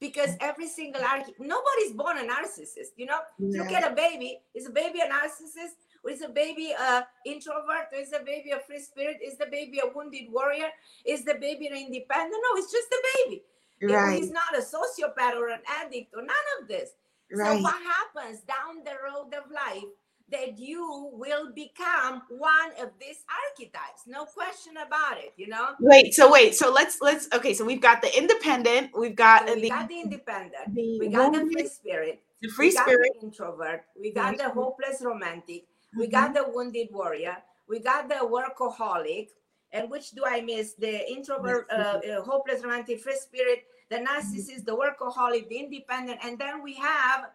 Because 0.01 0.31
mm. 0.31 0.39
every 0.41 0.69
single 0.69 1.03
archetype, 1.03 1.35
nobody's 1.39 1.93
born 1.93 2.19
a 2.19 2.23
narcissist. 2.23 2.93
You 2.97 3.07
know, 3.07 3.21
yeah. 3.39 3.63
look 3.63 3.73
at 3.73 3.91
a 3.91 3.95
baby. 3.95 4.41
Is 4.55 4.67
a 4.67 4.71
baby 4.71 5.01
a 5.01 5.09
narcissist? 5.09 5.77
Or 6.03 6.11
is 6.11 6.21
a 6.23 6.29
baby 6.29 6.73
a 6.79 7.07
introvert? 7.25 7.89
Or 7.93 7.99
is 7.99 8.13
a 8.13 8.23
baby 8.25 8.51
a 8.51 8.61
free 8.61 8.81
spirit? 8.81 9.19
Is 9.25 9.39
the 9.39 9.47
baby 9.51 9.81
a 9.81 9.89
wounded 9.95 10.31
warrior? 10.31 10.69
Is 11.07 11.25
the 11.25 11.35
baby 11.41 11.69
an 11.69 11.77
independent? 11.77 12.43
No, 12.43 12.59
it's 12.59 12.73
just 12.73 12.89
a 12.93 13.03
baby. 13.17 13.43
Right. 13.83 14.19
He's 14.19 14.31
not 14.31 14.57
a 14.57 14.61
sociopath 14.61 15.37
or 15.37 15.49
an 15.49 15.61
addict 15.81 16.15
or 16.15 16.23
none 16.23 16.47
of 16.61 16.69
this. 16.69 16.91
Right. 17.33 17.57
So 17.57 17.63
what 17.63 17.75
happens 17.83 18.41
down 18.41 18.85
the 18.85 18.97
road 19.05 19.35
of 19.35 19.51
life 19.51 19.85
that 20.31 20.59
you 20.59 21.11
will 21.13 21.53
become 21.53 22.23
one 22.31 22.71
of 22.81 22.91
these 22.99 23.25
archetypes. 23.29 24.03
No 24.07 24.25
question 24.25 24.75
about 24.79 25.19
it 25.19 25.35
you 25.37 25.49
know? 25.49 25.71
Wait 25.81 26.15
so 26.15 26.31
wait 26.31 26.55
so 26.55 26.73
let's 26.73 27.01
let's 27.01 27.29
okay 27.33 27.55
so 27.55 27.65
we've 27.65 27.81
got 27.81 28.03
the 28.03 28.17
independent 28.17 28.91
we've 28.97 29.17
got 29.17 29.49
so 29.49 29.55
we 29.55 29.63
the, 29.63 29.69
got 29.69 29.89
the 29.89 30.01
independent 30.01 30.75
the 30.75 30.99
we 31.01 31.09
got 31.09 31.33
the 31.33 31.41
free 31.53 31.69
spirit 31.69 32.23
the 32.43 32.49
free 32.49 32.71
spirit 32.71 33.11
the 33.21 33.27
introvert 33.27 33.85
we 34.01 34.13
got 34.13 34.37
the 34.39 34.49
hopeless 34.49 35.03
romantic 35.03 35.65
we 35.97 36.05
mm-hmm. 36.05 36.11
got 36.11 36.35
the 36.35 36.45
wounded 36.53 36.89
warrior 36.93 37.37
we 37.69 37.81
got 37.81 38.09
the 38.09 38.15
workaholic 38.15 39.29
and 39.73 39.91
which 39.91 40.13
do 40.13 40.23
i 40.27 40.41
miss? 40.41 40.75
The 40.75 41.11
introvert 41.11 41.67
uh, 41.71 41.99
uh, 41.99 42.23
hopeless 42.23 42.63
romantic 42.63 43.01
free 43.01 43.17
spirit 43.17 43.65
the 43.91 43.97
narcissist 43.97 44.65
the 44.65 44.77
workaholic 44.77 45.49
the 45.49 45.57
independent 45.57 46.21
and 46.25 46.39
then 46.39 46.63
we 46.63 46.75
have 46.75 47.31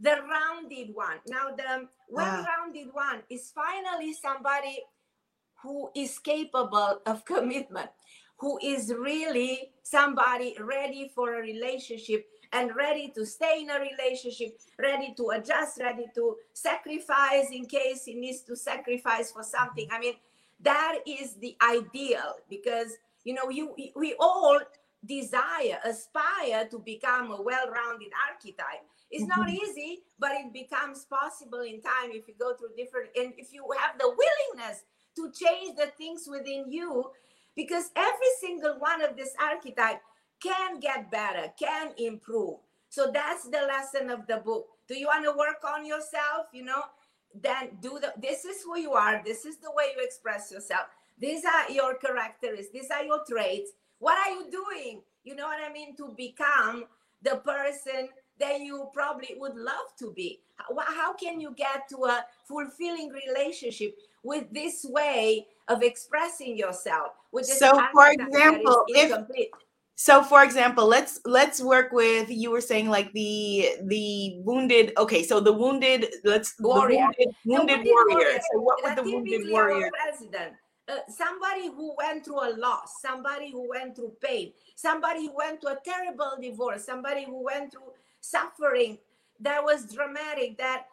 the 0.00 0.16
rounded 0.28 0.94
one. 0.94 1.18
Now, 1.28 1.54
the 1.56 1.88
well-rounded 2.08 2.88
ah. 2.90 3.12
one 3.12 3.22
is 3.30 3.52
finally 3.54 4.14
somebody 4.14 4.78
who 5.62 5.90
is 5.94 6.18
capable 6.18 7.00
of 7.06 7.24
commitment, 7.26 7.90
who 8.36 8.58
is 8.62 8.92
really 8.92 9.70
somebody 9.82 10.56
ready 10.60 11.10
for 11.14 11.36
a 11.36 11.40
relationship 11.40 12.26
and 12.52 12.74
ready 12.76 13.12
to 13.14 13.26
stay 13.26 13.62
in 13.62 13.70
a 13.70 13.80
relationship, 13.80 14.58
ready 14.78 15.14
to 15.16 15.30
adjust, 15.30 15.80
ready 15.80 16.06
to 16.14 16.36
sacrifice 16.52 17.48
in 17.50 17.66
case 17.66 18.04
he 18.04 18.14
needs 18.14 18.42
to 18.42 18.56
sacrifice 18.56 19.32
for 19.32 19.42
something. 19.42 19.88
I 19.90 19.98
mean, 19.98 20.14
that 20.60 20.98
is 21.06 21.34
the 21.34 21.56
ideal 21.62 22.36
because 22.48 22.92
you 23.24 23.34
know 23.34 23.48
you 23.50 23.74
we 23.96 24.14
all 24.18 24.60
desire 25.04 25.78
aspire 25.84 26.66
to 26.70 26.78
become 26.78 27.30
a 27.30 27.42
well-rounded 27.42 28.08
archetype 28.30 28.84
it's 29.14 29.28
not 29.28 29.46
mm-hmm. 29.46 29.56
easy, 29.56 30.02
but 30.18 30.32
it 30.32 30.52
becomes 30.52 31.04
possible 31.04 31.60
in 31.60 31.80
time 31.80 32.10
if 32.10 32.26
you 32.26 32.34
go 32.38 32.54
through 32.56 32.74
different 32.76 33.10
and 33.16 33.32
if 33.38 33.52
you 33.52 33.64
have 33.78 33.96
the 33.96 34.08
willingness 34.08 34.82
to 35.14 35.30
change 35.30 35.76
the 35.76 35.86
things 35.96 36.26
within 36.28 36.64
you, 36.68 37.04
because 37.54 37.90
every 37.94 38.32
single 38.40 38.74
one 38.80 39.02
of 39.02 39.16
this 39.16 39.30
archetype 39.40 40.00
can 40.42 40.80
get 40.80 41.12
better, 41.12 41.52
can 41.56 41.92
improve. 41.96 42.58
So 42.88 43.12
that's 43.14 43.44
the 43.44 43.62
lesson 43.68 44.10
of 44.10 44.26
the 44.26 44.38
book. 44.38 44.66
Do 44.88 44.98
you 44.98 45.06
want 45.06 45.24
to 45.24 45.30
work 45.30 45.62
on 45.64 45.86
yourself? 45.86 46.50
You 46.52 46.64
know, 46.64 46.82
then 47.40 47.78
do 47.80 48.00
the 48.00 48.12
this 48.20 48.44
is 48.44 48.62
who 48.64 48.78
you 48.78 48.94
are, 48.94 49.22
this 49.24 49.44
is 49.44 49.58
the 49.58 49.70
way 49.70 49.94
you 49.96 50.04
express 50.04 50.50
yourself. 50.50 50.86
These 51.18 51.44
are 51.44 51.70
your 51.70 51.94
characteristics, 51.94 52.72
these 52.72 52.90
are 52.90 53.04
your 53.04 53.20
traits. 53.28 53.70
What 54.00 54.18
are 54.18 54.32
you 54.32 54.50
doing? 54.50 55.02
You 55.22 55.36
know 55.36 55.46
what 55.46 55.60
I 55.64 55.72
mean? 55.72 55.94
To 55.96 56.12
become 56.16 56.86
the 57.22 57.36
person 57.36 58.08
that 58.40 58.60
you 58.60 58.88
probably 58.92 59.36
would 59.38 59.54
love 59.54 59.94
to 59.98 60.12
be. 60.12 60.40
How, 60.88 61.12
can 61.14 61.40
you 61.40 61.54
get 61.56 61.88
to 61.90 62.04
a 62.04 62.24
fulfilling 62.46 63.10
relationship 63.10 63.96
with 64.22 64.44
this 64.52 64.84
way 64.88 65.46
of 65.68 65.82
expressing 65.82 66.56
yourself? 66.56 67.12
So, 67.42 67.80
for 67.92 68.10
example, 68.10 68.84
if 68.88 69.48
so 69.96 70.22
for 70.22 70.42
example 70.42 70.86
let's 70.86 71.20
let's 71.24 71.60
work 71.60 71.92
with 71.92 72.28
you 72.28 72.50
were 72.50 72.60
saying 72.60 72.88
like 72.88 73.12
the 73.12 73.68
the 73.84 74.40
wounded 74.44 74.92
okay 74.98 75.22
so 75.22 75.38
the 75.38 75.52
wounded 75.52 76.06
let's 76.24 76.54
warrior 76.58 77.06
wounded, 77.06 77.28
wounded, 77.44 77.76
wounded 77.76 77.86
warrior. 77.86 78.16
warrior. 78.16 78.40
so 78.52 78.60
what 78.60 78.82
would 78.82 78.96
The 78.96 79.02
the 79.02 79.10
wounded 79.10 79.50
warrior 79.50 79.90
president, 79.92 80.54
uh, 80.88 80.96
somebody 81.08 81.68
who 81.68 81.94
went 81.96 82.24
through 82.24 82.40
a 82.40 82.52
loss, 82.56 83.00
somebody 83.00 83.50
who 83.50 83.68
went 83.68 83.96
through 83.96 84.12
pain, 84.20 84.52
somebody 84.74 85.26
who 85.26 85.36
went 85.36 85.60
through 85.60 85.72
a 85.72 85.78
terrible 85.84 86.32
divorce, 86.40 86.84
somebody 86.84 87.24
who 87.24 87.42
went 87.44 87.72
through 87.72 87.92
suffering 88.24 88.98
that 89.40 89.62
was 89.62 89.92
dramatic. 89.92 90.58
That, 90.58 90.86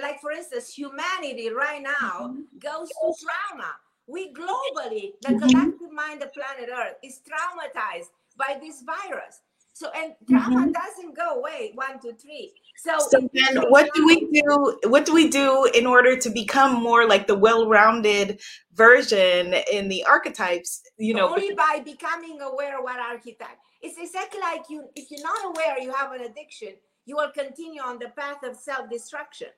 like 0.00 0.20
for 0.20 0.32
instance, 0.32 0.72
humanity 0.74 1.50
right 1.50 1.82
now 1.82 2.36
goes 2.58 2.90
through 2.90 3.14
trauma. 3.22 3.72
We 4.06 4.32
globally, 4.32 5.14
the 5.20 5.28
Mhm. 5.30 5.40
collective 5.40 5.92
mind 5.92 6.22
of 6.22 6.32
planet 6.32 6.68
Earth 6.74 6.96
is 7.02 7.20
traumatized 7.20 8.10
by 8.36 8.58
this 8.60 8.82
virus. 8.82 9.40
So, 9.72 9.90
and 9.90 10.14
trauma 10.28 10.66
Mhm. 10.66 10.72
doesn't 10.72 11.14
go 11.16 11.38
away 11.38 11.72
one, 11.74 11.98
two, 12.00 12.12
three. 12.12 12.54
So, 12.76 12.98
so 12.98 13.28
then 13.32 13.56
what 13.70 13.88
do 13.94 14.06
we 14.06 14.26
do 14.32 14.78
what 14.84 15.06
do 15.06 15.14
we 15.14 15.28
do 15.28 15.66
in 15.74 15.86
order 15.86 16.16
to 16.16 16.30
become 16.30 16.82
more 16.82 17.06
like 17.06 17.26
the 17.26 17.34
well-rounded 17.36 18.40
version 18.74 19.54
in 19.70 19.88
the 19.88 20.04
archetypes 20.04 20.82
you 20.96 21.14
know 21.14 21.28
only 21.28 21.54
by 21.54 21.80
becoming 21.84 22.40
aware 22.40 22.78
of 22.78 22.84
what 22.84 22.98
archetype 22.98 23.58
it's 23.82 23.98
exactly 23.98 24.40
like 24.40 24.62
you 24.68 24.88
if 24.96 25.10
you're 25.10 25.22
not 25.22 25.44
aware 25.44 25.78
you 25.78 25.92
have 25.92 26.10
an 26.12 26.22
addiction 26.22 26.74
you 27.04 27.14
will 27.14 27.30
continue 27.30 27.80
on 27.80 27.98
the 27.98 28.08
path 28.16 28.42
of 28.42 28.56
self-destruction 28.56 29.48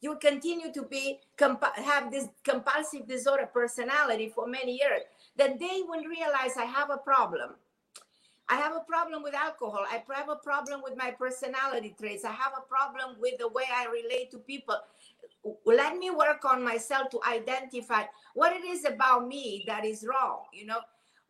you 0.00 0.10
will 0.10 0.18
continue 0.18 0.72
to 0.72 0.82
be 0.84 1.18
comp- 1.36 1.76
have 1.76 2.10
this 2.10 2.28
compulsive 2.44 3.06
disorder 3.06 3.46
personality 3.52 4.32
for 4.34 4.46
many 4.46 4.78
years 4.78 5.02
the 5.36 5.48
day 5.58 5.82
when 5.86 6.00
realize 6.04 6.56
i 6.56 6.64
have 6.64 6.88
a 6.90 6.98
problem 6.98 7.50
i 8.50 8.56
have 8.56 8.74
a 8.74 8.80
problem 8.80 9.22
with 9.22 9.34
alcohol. 9.34 9.84
I 9.90 10.02
have 10.14 10.28
a 10.28 10.36
problem 10.36 10.82
with 10.82 10.96
my 10.96 11.12
personality 11.12 11.94
traits. 11.98 12.24
I 12.24 12.32
have 12.32 12.52
a 12.58 12.62
problem 12.68 13.16
with 13.20 13.38
the 13.38 13.48
way 13.48 13.64
i 13.72 13.86
relate 13.86 14.30
to 14.32 14.38
people. 14.38 14.76
Let 15.64 15.96
me 15.96 16.10
work 16.10 16.44
on 16.44 16.62
myself 16.62 17.10
to 17.10 17.20
identify 17.26 18.02
what 18.34 18.52
it 18.52 18.64
is 18.64 18.84
about 18.84 19.26
me 19.26 19.64
that 19.66 19.84
is 19.84 20.04
wrong 20.06 20.42
you 20.52 20.66
know? 20.66 20.80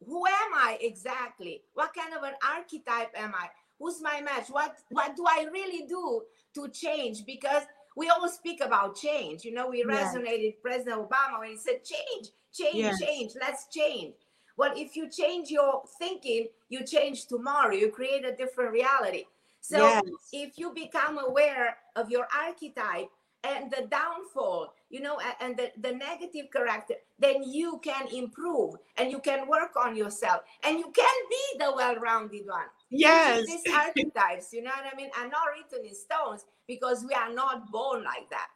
Who 0.06 0.26
am 0.26 0.54
i 0.54 0.78
exactly? 0.80 1.62
What 1.74 1.92
kind 1.94 2.14
of 2.14 2.22
an 2.22 2.34
archetype 2.56 3.12
am 3.14 3.34
i? 3.34 3.48
Who's 3.78 4.00
my 4.02 4.20
match? 4.22 4.48
What 4.48 4.76
what 4.88 5.14
do 5.14 5.24
i 5.28 5.46
really 5.52 5.86
do 5.86 6.22
to 6.54 6.68
change? 6.68 7.24
Because 7.26 7.64
we 7.96 8.08
always 8.08 8.32
speak 8.32 8.60
about 8.62 8.96
change 8.96 9.44
you 9.44 9.52
know? 9.52 9.68
We 9.68 9.84
resonated 9.84 10.54
president 10.62 10.96
obama 10.96 11.40
when 11.40 11.50
he 11.50 11.58
said 11.58 11.84
change 11.84 12.28
change 12.52 12.98
change. 12.98 13.32
Let's 13.40 13.66
change 13.66 14.14
well 14.60 14.72
if 14.76 14.94
you 14.94 15.08
change 15.08 15.50
your 15.50 15.82
thinking 15.98 16.46
you 16.68 16.84
change 16.84 17.26
tomorrow 17.26 17.74
you 17.74 17.88
create 17.90 18.24
a 18.26 18.36
different 18.36 18.72
reality. 18.72 19.24
So 19.62 19.78
yes. 19.78 20.02
if 20.32 20.58
you 20.58 20.72
become 20.74 21.18
aware 21.18 21.78
of 21.96 22.10
your 22.10 22.26
archetype 22.46 23.08
and 23.42 23.70
the 23.70 23.86
downfall 23.90 24.74
you 24.90 25.00
know 25.00 25.18
and 25.40 25.56
the, 25.56 25.72
the 25.80 25.92
negative 25.92 26.46
character 26.52 26.94
then 27.18 27.42
you 27.42 27.80
can 27.82 28.06
improve 28.12 28.74
and 28.98 29.10
you 29.10 29.18
can 29.18 29.48
work 29.48 29.72
on 29.82 29.96
yourself. 29.96 30.42
And 30.62 30.78
you 30.78 30.92
can 31.02 31.16
be 31.36 31.44
the 31.58 31.72
well-rounded 31.74 32.44
one. 32.46 32.70
Yes. 32.90 33.46
these 33.46 33.74
archetypes 33.84 34.52
you 34.52 34.62
know 34.62 34.76
what 34.78 34.92
i 34.92 34.94
mean? 34.94 35.10
Are 35.18 35.28
not 35.28 35.46
written 35.54 35.86
in 35.88 35.94
stones 35.94 36.44
because 36.68 37.02
we 37.08 37.14
are 37.14 37.32
not 37.32 37.72
born 37.72 38.04
like 38.04 38.28
that. 38.28 38.48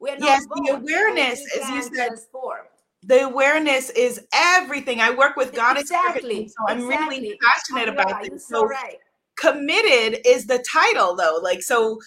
We're 0.00 0.16
not 0.16 0.30
Yes, 0.30 0.42
the 0.44 0.48
born, 0.48 0.64
but 0.66 0.74
awareness, 0.80 1.40
we 1.54 1.60
as 1.60 1.68
you 1.68 1.82
said, 1.82 2.06
transform. 2.06 2.64
The 3.02 3.24
awareness 3.24 3.90
is 3.90 4.26
everything 4.32 5.00
i 5.00 5.10
work 5.10 5.36
with 5.36 5.54
God 5.54 5.78
exactly 5.78 6.48
so 6.48 6.54
i'm 6.68 6.86
really 6.86 7.38
passionate 7.42 7.88
Abiola, 7.88 7.92
about 7.92 8.24
you're 8.24 8.34
this 8.34 8.46
so 8.46 8.56
so 8.56 8.66
right 8.66 8.98
committed 9.36 10.20
is 10.26 10.46
the 10.46 10.58
title 10.70 11.16
though 11.16 11.38
like 11.42 11.62
so 11.62 11.98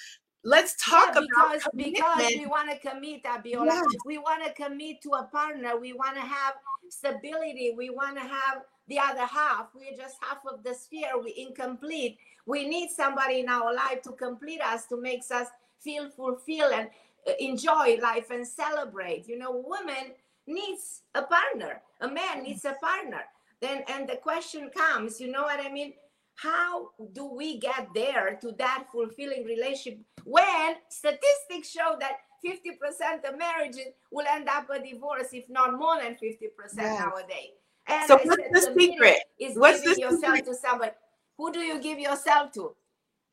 let's 0.43 0.75
talk 0.75 1.15
yeah, 1.15 1.21
about 1.21 1.53
because 1.53 1.67
because 1.75 2.31
we 2.37 2.45
want 2.45 2.69
to 2.69 2.77
commit 2.77 3.23
Abiola. 3.23 3.81
We 4.05 4.17
want 4.17 4.43
to 4.43 4.53
commit 4.53 5.01
to 5.03 5.11
a 5.11 5.23
partner. 5.23 5.77
We 5.79 5.93
want 5.93 6.15
to 6.15 6.21
have 6.21 6.55
stability. 6.89 7.73
We 7.77 7.89
want 7.89 8.17
to 8.17 8.23
have 8.23 8.63
the 8.87 8.99
other 8.99 9.25
half. 9.25 9.67
We're 9.73 9.95
just 9.95 10.17
half 10.21 10.39
of 10.51 10.63
the 10.63 10.73
sphere. 10.73 11.11
We're 11.15 11.33
incomplete. 11.35 12.17
We 12.45 12.67
need 12.67 12.89
somebody 12.89 13.39
in 13.39 13.49
our 13.49 13.73
life 13.73 14.01
to 14.03 14.11
complete 14.11 14.61
us, 14.61 14.85
to 14.87 14.99
make 14.99 15.21
us 15.31 15.47
feel 15.79 16.09
fulfilled 16.09 16.73
and 16.73 16.89
uh, 17.27 17.31
enjoy 17.39 17.99
life 18.01 18.29
and 18.31 18.45
celebrate. 18.45 19.27
You 19.27 19.37
know, 19.37 19.63
women 19.65 20.11
needs 20.47 21.01
a 21.15 21.23
partner. 21.23 21.81
A 22.01 22.07
man 22.07 22.43
needs 22.43 22.65
a 22.65 22.73
partner. 22.81 23.21
Then 23.61 23.83
and 23.87 24.07
the 24.07 24.17
question 24.17 24.69
comes, 24.75 25.19
you 25.21 25.31
know 25.31 25.43
what 25.43 25.59
I 25.59 25.71
mean? 25.71 25.93
How 26.35 26.89
do 27.13 27.25
we 27.25 27.59
get 27.59 27.87
there 27.93 28.37
to 28.41 28.51
that 28.57 28.85
fulfilling 28.91 29.45
relationship 29.45 29.99
when 30.25 30.75
statistics 30.89 31.69
show 31.69 31.95
that 31.99 32.17
50% 32.45 33.23
of 33.23 33.37
marriages 33.37 33.93
will 34.11 34.25
end 34.29 34.49
up 34.49 34.69
a 34.69 34.79
divorce, 34.79 35.27
if 35.31 35.47
not 35.49 35.77
more 35.77 36.01
than 36.01 36.15
50% 36.15 36.49
Yes. 36.75 36.99
nowadays. 36.99 37.51
And 37.87 38.07
So 38.07 38.15
I 38.17 38.23
what's 38.23 38.41
said 38.43 38.51
the 38.51 38.59
committed 38.71 38.91
secret? 38.93 39.17
Is 39.39 39.57
What's 39.57 39.79
giving 39.81 39.93
the 39.95 40.01
yourself 40.01 40.35
secret? 40.35 40.45
to 40.45 40.55
somebody. 40.55 40.91
Who 41.37 41.51
do 41.53 41.59
you 41.59 41.79
give 41.79 41.99
yourself 41.99 42.51
to? 42.53 42.75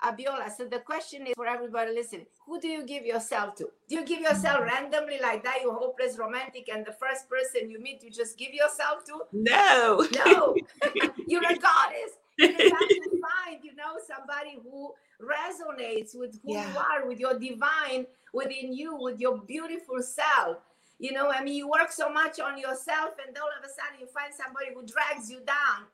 Abiola. 0.03 0.51
So 0.57 0.65
the 0.65 0.81
question 0.81 1.27
is 1.27 1.35
for 1.35 1.47
everybody 1.47 1.93
listening: 1.93 2.27
Who 2.47 2.61
do 2.61 2.69
you 2.69 2.85
give 2.85 3.05
yourself 3.05 3.55
to? 3.57 3.69
Do 3.89 3.95
you 3.97 4.05
give 4.05 4.21
yourself 4.21 4.61
mm. 4.61 4.67
randomly 4.67 5.19
like 5.21 5.43
that? 5.45 5.59
You're 5.63 5.75
hopeless 5.75 6.19
romantic, 6.19 6.69
and 6.73 6.85
the 6.85 6.93
first 6.93 7.29
person 7.29 7.71
you 7.71 7.81
meet, 7.81 8.03
you 8.03 8.11
just 8.11 8.39
give 8.39 8.53
yourself 8.53 9.05
to? 9.07 9.23
no 9.33 10.07
No, 10.25 10.57
you're 11.27 11.45
a 11.45 11.57
goddess. 11.57 12.13
You 12.39 12.49
to 12.49 13.21
find, 13.21 13.63
you 13.63 13.75
know, 13.77 13.99
somebody 14.07 14.59
who 14.63 14.93
resonates 15.21 16.15
with 16.15 16.41
who 16.43 16.55
you 16.55 16.79
are, 16.79 17.07
with 17.07 17.19
your 17.19 17.39
divine 17.39 18.07
within 18.33 18.73
you, 18.73 18.97
with 18.97 19.21
your 19.21 19.39
beautiful 19.39 20.03
self. 20.03 20.59
You 20.99 21.13
know, 21.13 21.31
I 21.31 21.43
mean, 21.43 21.55
you 21.55 21.69
work 21.69 21.91
so 21.91 22.13
much 22.13 22.41
on 22.41 22.59
yourself, 22.59 23.15
and 23.27 23.37
all 23.37 23.49
of 23.59 23.65
a 23.65 23.69
sudden 23.69 24.01
you 24.01 24.07
find 24.07 24.33
somebody 24.35 24.67
who 24.75 24.85
drags 24.87 25.31
you 25.31 25.41
down. 25.41 25.87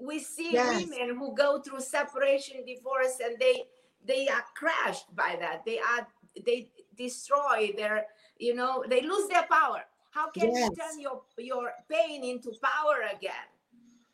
We 0.00 0.18
see 0.20 0.52
Yes. 0.52 0.84
women 0.88 1.16
who 1.16 1.34
go 1.34 1.60
through 1.60 1.80
separation, 1.80 2.64
divorce, 2.66 3.18
and 3.24 3.38
they 3.38 3.64
they 4.04 4.28
are 4.28 4.44
crushed 4.56 5.14
by 5.14 5.36
that. 5.40 5.64
They 5.66 5.78
are 5.78 6.06
they 6.46 6.70
destroy 6.96 7.72
their, 7.76 8.06
you 8.38 8.54
know, 8.54 8.84
they 8.88 9.02
lose 9.02 9.28
their 9.28 9.46
power. 9.50 9.82
How 10.10 10.30
can 10.30 10.50
Yes. 10.52 10.70
you 10.70 10.74
turn 10.76 11.00
your 11.00 11.22
your 11.38 11.72
pain 11.90 12.24
into 12.24 12.52
power 12.62 13.02
again? 13.14 13.48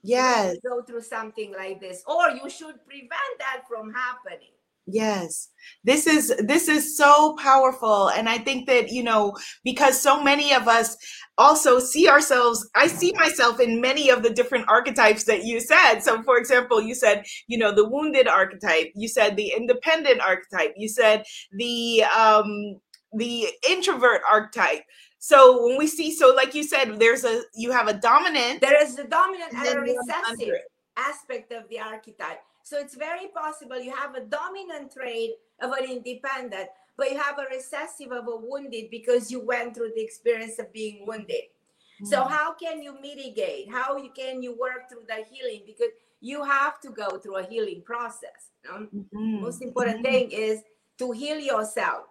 yes 0.03 0.57
go 0.65 0.83
through 0.83 1.01
something 1.01 1.53
like 1.53 1.81
this 1.81 2.05
or 2.07 2.31
you 2.31 2.49
should 2.49 2.79
prevent 2.87 3.33
that 3.39 3.63
from 3.69 3.93
happening 3.93 4.53
Yes. 4.87 5.49
This 5.83 6.07
is 6.07 6.33
this 6.39 6.69
is 6.69 6.97
so 6.97 7.35
powerful 7.43 8.09
and 8.11 8.29
I 8.29 8.39
think 8.39 8.69
that 8.69 8.93
you 8.93 9.03
know 9.03 9.37
because 9.65 10.01
so 10.01 10.23
many 10.23 10.55
of 10.55 10.69
us 10.69 10.97
also 11.39 11.81
see 11.81 12.09
ourselves 12.09 12.69
I 12.77 12.87
see 12.87 13.13
myself 13.15 13.59
in 13.59 13.81
many 13.81 14.11
of 14.11 14.23
the 14.23 14.31
different 14.31 14.69
archetypes 14.69 15.25
that 15.25 15.45
you 15.45 15.61
said. 15.61 16.01
So 16.01 16.23
for 16.23 16.39
example, 16.39 16.81
you 16.81 16.95
said, 16.95 17.25
you 17.49 17.59
know, 17.59 17.73
the 17.75 17.89
wounded 17.89 18.29
archetype, 18.29 18.93
you 18.95 19.09
said 19.09 19.37
the 19.37 19.53
independent 19.57 20.21
archetype, 20.21 20.75
you 20.77 20.89
said 20.89 21.25
the 21.53 22.05
um 22.05 22.81
the 23.13 23.49
introvert 23.69 24.21
archetype. 24.31 24.83
So 25.19 25.67
when 25.67 25.79
we 25.79 25.89
see 25.89 26.15
so 26.15 26.33
like 26.33 26.55
you 26.55 26.63
said 26.63 27.01
there's 27.01 27.25
a 27.25 27.43
you 27.57 27.73
have 27.73 27.89
a 27.89 27.95
dominant 27.95 28.61
there 28.61 28.81
is 28.81 28.95
the 28.95 29.05
dominant 29.05 29.53
and 29.53 29.67
and 29.67 29.79
a 29.79 29.81
recessive 29.81 30.55
aspect 30.97 31.53
of 31.53 31.69
the 31.69 31.81
archetype 31.81 32.39
so 32.67 32.79
it's 32.83 32.97
very 32.97 33.29
possible 33.29 33.79
you 33.89 33.95
have 33.95 34.17
a 34.17 34.23
dominant 34.39 34.93
trait 34.93 35.33
of 35.61 35.71
an 35.79 35.85
independent 35.97 36.69
but 36.97 37.11
you 37.11 37.17
have 37.19 37.39
a 37.39 37.47
recessive 37.55 38.11
of 38.11 38.27
a 38.27 38.37
wounded 38.37 38.91
because 38.91 39.31
you 39.31 39.41
went 39.53 39.75
through 39.75 39.93
the 39.95 40.03
experience 40.03 40.59
of 40.59 40.73
being 40.73 41.07
wounded 41.07 41.45
so 42.11 42.19
Mm. 42.25 42.31
how 42.37 42.49
can 42.63 42.83
you 42.87 42.93
mitigate 43.01 43.71
how 43.79 43.89
you 44.05 44.11
can 44.21 44.43
you 44.43 44.53
work 44.67 44.83
through 44.91 45.07
the 45.13 45.21
healing 45.31 45.63
because 45.71 45.93
you 46.31 46.43
have 46.57 46.81
to 46.81 46.91
go 46.91 47.09
through 47.21 47.37
a 47.37 47.47
healing 47.53 47.81
process 47.93 48.41
you 48.65 48.71
know? 48.71 48.81
Mhm. 48.99 49.41
most 49.47 49.63
important 49.69 50.01
Mhm. 50.01 50.09
thing 50.11 50.27
is 50.49 50.57
to 50.99 51.13
heal 51.21 51.39
yourself 51.53 52.03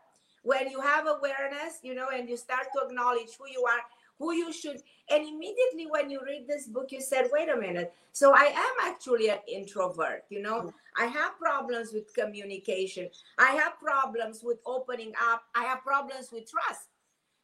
when 0.54 0.70
you 0.74 0.80
have 0.80 1.06
awareness 1.18 1.74
you 1.88 1.94
know 2.00 2.10
and 2.16 2.30
you 2.32 2.38
start 2.48 2.68
to 2.74 2.80
acknowledge 2.86 3.32
who 3.40 3.48
you 3.58 3.64
are 3.74 3.84
who 4.20 4.34
you 4.34 4.52
should 4.54 4.78
and 5.10 5.28
immediately 5.28 5.86
when 5.90 6.10
you 6.10 6.20
read 6.26 6.46
this 6.48 6.68
book 6.68 6.88
you 6.92 7.02
said 7.02 7.30
wait 7.32 7.50
a 7.50 7.56
minute. 7.56 7.94
So 8.14 8.34
i 8.34 8.46
am 8.46 8.76
actually 8.92 9.30
an 9.30 9.40
introvert 9.48 10.24
you 10.30 10.42
know? 10.42 10.62
Mm. 10.62 10.74
I 10.98 11.06
have 11.08 11.38
problems 11.38 11.92
with 11.94 12.14
communication. 12.14 13.10
I 13.38 13.52
have 13.52 13.74
problems 13.80 14.42
with 14.44 14.60
opening 14.66 15.12
up. 15.32 15.44
I 15.54 15.64
have 15.66 15.82
problems 15.84 16.30
with 16.32 16.50
trust. 16.50 16.88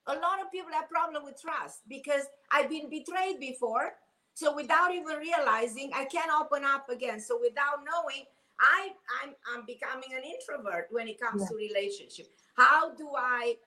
A 0.07 0.13
lot 0.13 0.41
of 0.41 0.51
people 0.51 0.71
have 0.71 0.89
problem 0.89 1.23
with 1.25 1.39
trust 1.41 1.81
because 1.88 2.25
i've 2.51 2.69
been 2.69 2.89
betrayed 2.89 3.39
before 3.39 3.93
so 4.34 4.55
without 4.55 4.93
even 4.93 5.17
realizing 5.17 5.91
i 5.93 6.05
can't 6.05 6.31
open 6.41 6.63
up 6.63 6.89
again. 6.89 7.19
So 7.19 7.38
without 7.41 7.79
knowing 7.89 8.23
I 8.62 8.89
I'm 9.21 9.34
I'm 9.49 9.65
becoming 9.65 10.12
an 10.15 10.23
introvert 10.23 10.88
when 10.91 11.07
it 11.07 11.19
comes 11.19 11.41
Yeah. 11.41 11.47
to 11.49 11.55
relationship. 11.55 12.27
How 12.55 12.93
do 12.95 13.10
I 13.17 13.57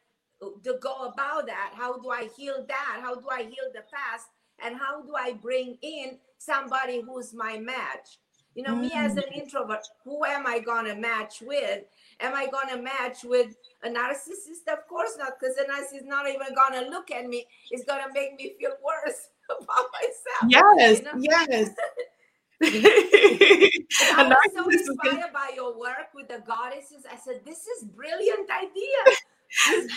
to 0.64 0.78
go 0.80 1.06
about 1.06 1.46
that? 1.46 1.72
How 1.74 1.98
do 1.98 2.10
I 2.10 2.28
heal 2.36 2.64
that? 2.68 2.98
How 3.00 3.14
do 3.14 3.26
I 3.30 3.42
heal 3.42 3.70
the 3.72 3.82
past? 3.92 4.28
And 4.64 4.76
how 4.76 5.02
do 5.02 5.14
I 5.16 5.32
bring 5.32 5.76
in 5.82 6.18
somebody 6.38 7.02
who's 7.02 7.34
my 7.34 7.58
match? 7.58 8.18
You 8.54 8.62
know, 8.62 8.76
me 8.76 8.92
as 8.94 9.16
an 9.16 9.24
introvert, 9.34 9.84
who 10.04 10.24
am 10.24 10.46
I 10.46 10.60
going 10.60 10.84
to 10.84 10.94
match 10.94 11.42
with? 11.42 11.82
Am 12.20 12.34
I 12.36 12.46
going 12.46 12.68
to 12.68 12.80
match 12.80 13.24
with 13.24 13.56
a 13.82 13.88
narcissist? 13.88 14.72
Of 14.72 14.86
course 14.88 15.16
not, 15.18 15.32
because 15.40 15.56
the 15.56 15.64
narcissist 15.64 16.02
is 16.02 16.06
not 16.06 16.28
even 16.28 16.54
going 16.54 16.84
to 16.84 16.88
look 16.88 17.10
at 17.10 17.26
me. 17.26 17.46
It's 17.72 17.84
going 17.84 18.00
to 18.06 18.12
make 18.14 18.36
me 18.36 18.54
feel 18.60 18.70
worse 18.84 19.30
about 19.50 19.86
myself. 19.92 20.76
Yes, 20.78 20.98
you 20.98 21.04
know? 21.04 21.12
yes. 21.18 21.70
I 22.62 24.28
was 24.28 24.52
so 24.54 24.68
inspired 24.70 25.32
by 25.32 25.50
your 25.56 25.76
work 25.76 26.14
with 26.14 26.28
the 26.28 26.40
goddesses. 26.46 27.04
I 27.10 27.16
said, 27.16 27.40
"This 27.44 27.66
is 27.66 27.84
brilliant 27.84 28.48
idea. 28.48 29.16
It's. 29.68 29.94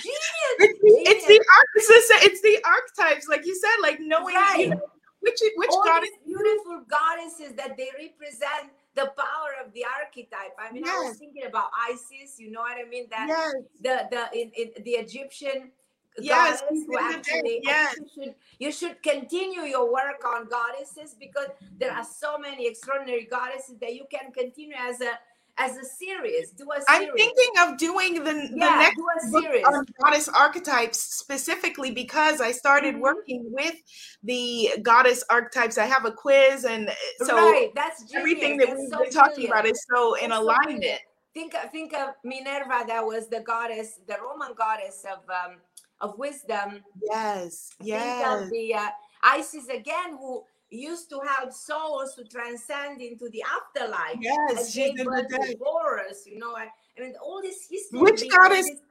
It's, 0.60 1.26
the 1.28 1.40
arch- 1.40 2.24
it's 2.24 2.42
the 2.42 2.60
archetypes, 2.66 3.28
like 3.28 3.46
you 3.46 3.56
said, 3.56 3.82
like 3.82 4.00
knowing 4.00 4.36
Right. 4.36 4.60
you 4.60 4.70
know, 4.70 4.82
which 5.22 5.40
which 5.56 5.70
All 5.72 5.84
goddess. 5.84 6.10
beautiful 6.26 6.84
goddesses 6.90 7.54
that 7.56 7.76
they 7.78 7.90
represent 7.98 8.72
the 8.96 9.12
power 9.18 9.52
of 9.66 9.74
the 9.74 9.84
archetype. 9.86 10.54
I 10.60 10.72
mean, 10.72 10.84
I 10.88 11.00
was 11.08 11.18
thinking 11.18 11.46
about 11.46 11.70
Isis. 11.90 12.40
You 12.40 12.52
know 12.52 12.62
what 12.62 12.78
I 12.78 12.88
mean? 12.90 13.08
That 13.10 13.28
Yes, 13.28 13.54
the 13.82 14.08
the 14.12 14.40
in, 14.40 14.52
in 14.56 14.84
the 14.84 14.92
Egyptian 14.92 15.72
Yes, 16.20 16.62
goddess 16.62 16.70
she's 16.70 16.86
who 16.88 16.98
in 16.98 17.04
the 17.04 17.18
actually 17.18 17.60
yes. 17.64 17.96
you 18.00 18.08
should 18.16 18.36
you 18.60 18.72
should 18.72 19.04
continue 19.04 19.62
your 19.62 19.92
work 19.92 20.24
on 20.26 20.48
goddesses 20.50 21.16
because 21.20 21.50
there 21.78 21.92
are 21.92 22.04
so 22.06 22.38
many 22.40 22.68
extraordinary 22.68 23.26
goddesses 23.30 23.76
that 23.82 23.94
you 23.94 24.06
can 24.10 24.32
continue 24.32 24.76
as 24.76 25.00
a 25.02 25.20
as 25.58 25.78
a 25.78 25.84
series. 25.84 26.52
Do 26.52 26.68
a 26.72 26.82
I'm 26.88 27.08
thinking 27.16 27.52
of 27.60 27.78
doing 27.78 28.16
the, 28.24 28.34
the 28.34 28.56
next 28.56 28.96
do 28.96 29.06
a 29.06 29.32
book 29.32 29.44
series. 29.44 29.66
on 29.66 29.86
goddess 30.04 30.28
archetypes 30.30 31.00
specifically 31.00 31.92
because 31.92 32.42
I 32.42 32.52
started 32.52 32.96
Mhm. 32.96 33.00
working 33.00 33.52
with 33.52 33.76
the 34.24 34.70
goddess 34.82 35.24
archetypes. 35.30 35.78
I 35.78 35.86
have 35.86 36.06
a 36.06 36.12
quiz, 36.12 36.66
and 36.66 36.90
uh, 36.90 36.94
so 37.26 37.36
right, 37.36 37.72
that's 37.76 38.02
genius. 38.04 38.16
everything 38.18 38.58
that 38.58 38.68
That's 38.68 38.80
we've 38.80 38.90
so 38.90 39.00
been 39.00 39.12
talking 39.12 39.34
brilliant. 39.36 39.54
about 39.54 39.66
is 39.66 39.86
so 39.94 40.14
in 40.16 40.30
That's 40.30 40.40
so 40.40 40.44
alignment. 40.44 40.80
brilliant. 40.80 41.02
Think 41.34 41.54
think 41.72 41.94
of 41.94 42.10
Minerva, 42.24 42.84
that 42.88 43.06
was 43.06 43.28
the 43.28 43.42
goddess, 43.42 44.00
the 44.08 44.18
Roman 44.22 44.54
goddess 44.56 45.06
of 45.06 45.20
um, 45.30 45.58
of 46.02 46.18
wisdom. 46.18 46.84
Yes, 47.02 47.70
Think 47.80 47.90
yes, 47.90 48.42
of 48.44 48.50
the 48.50 48.74
uh, 48.76 48.90
Isis 49.24 49.68
again, 49.68 50.18
who 50.20 50.44
used 50.70 51.10
to 51.10 51.20
help 51.20 51.52
souls 51.54 52.16
to 52.16 52.24
transcend 52.26 53.02
into 53.02 53.30
the 53.30 53.44
afterlife. 53.44 54.18
yes. 54.20 54.72
She's 54.72 54.92
gave 54.96 55.00
in 55.00 55.06
the. 55.06 55.56
Horus, 55.64 56.26
you 56.28 56.40
know. 56.40 56.56
I, 56.56 56.68
I 56.98 57.02
mean, 57.02 57.14
all 57.24 57.42
this 57.42 57.68
history. 57.70 58.00
Which 58.00 58.24
goddess 58.30 58.66
this- 58.70 58.82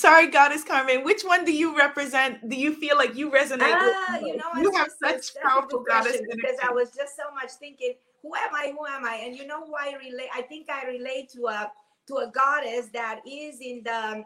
Sorry, 0.00 0.26
goddess 0.26 0.64
Carmen. 0.64 1.02
Which 1.02 1.22
one 1.22 1.44
do 1.44 1.52
you 1.52 1.76
represent? 1.76 2.46
Do 2.48 2.56
you 2.56 2.74
feel 2.74 2.96
like 2.96 3.14
you 3.16 3.30
resonate 3.30 3.72
Ah, 3.74 4.18
with? 4.20 4.22
you 4.28 4.36
know, 4.36 4.44
you 4.60 4.70
have 4.76 4.88
just- 4.88 5.32
such 5.34 5.42
powerful 5.42 5.80
goddess 5.80 6.12
question 6.12 6.28
because 6.36 6.56
I 6.62 6.72
was 6.72 6.90
just 6.90 7.16
so 7.16 7.32
much 7.34 7.52
thinking, 7.52 7.94
who 8.22 8.34
am 8.34 8.54
I? 8.54 8.74
Who 8.76 8.84
am 8.86 9.04
I? 9.06 9.14
And 9.24 9.34
you 9.36 9.46
know 9.46 9.64
who 9.64 9.74
I 9.74 9.94
relate? 9.96 10.28
I 10.34 10.42
think 10.42 10.68
I 10.68 10.84
relate 10.86 11.30
to 11.30 11.46
a 11.46 11.72
to 12.08 12.16
a 12.16 12.30
goddess 12.30 12.86
that 12.92 13.20
is 13.26 13.60
in 13.60 13.82
the 13.84 14.24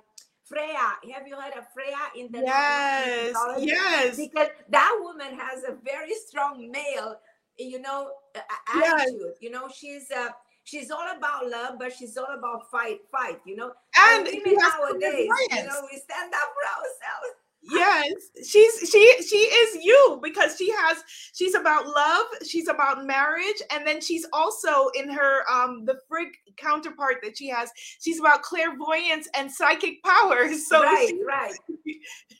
Freya. 0.53 1.15
Have 1.15 1.27
you 1.27 1.35
heard 1.37 1.55
of 1.57 1.65
Freya 1.73 1.99
in 2.17 2.31
the 2.31 2.41
Yes, 2.41 3.35
yes, 3.59 4.17
Because 4.17 4.49
that 4.69 4.99
woman 5.01 5.39
has 5.39 5.65
a 5.65 5.73
very 5.83 6.15
strong 6.27 6.71
male, 6.71 7.19
you 7.59 7.81
know, 7.81 8.13
a- 8.35 8.39
a- 8.39 8.79
Yes. 8.79 9.01
attitude. 9.03 9.35
You 9.41 9.51
know, 9.51 9.69
she's 9.69 10.11
uh 10.11 10.29
she's 10.65 10.91
all 10.91 11.09
about 11.17 11.49
love, 11.49 11.77
but 11.79 11.93
she's 11.93 12.17
all 12.17 12.33
about 12.39 12.71
fight, 12.71 13.01
fight. 13.11 13.41
You 13.45 13.57
know, 13.57 13.73
and 13.99 14.29
she 14.29 14.43
has 14.45 14.75
nowadays, 14.79 15.29
you 15.51 15.65
know, 15.65 15.89
we 15.91 15.99
stand 15.99 16.33
up 16.35 16.49
for 16.55 16.65
ourselves. 16.77 17.37
Yes, 17.65 18.13
she's 18.45 18.91
she 18.91 19.23
she 19.23 19.37
is 19.37 19.85
you 19.85 20.19
because 20.23 20.57
she 20.57 20.71
has 20.73 21.03
she's 21.33 21.55
about 21.55 21.87
love, 21.87 22.27
she's 22.45 22.69
about 22.69 23.07
marriage, 23.07 23.63
and 23.71 23.87
then 23.87 24.01
she's 24.01 24.27
also 24.33 24.89
in 24.99 25.09
her 25.09 25.49
um 25.51 25.85
the 25.85 25.99
Frigg 26.09 26.29
counterpart 26.57 27.19
that 27.23 27.39
she 27.39 27.49
has. 27.49 27.71
She's 27.77 28.19
about 28.19 28.43
clairvoyance 28.43 29.29
and 29.37 29.51
psychic 29.51 30.03
powers. 30.03 30.67
So 30.67 30.83
right, 30.83 31.13
right. 31.25 31.55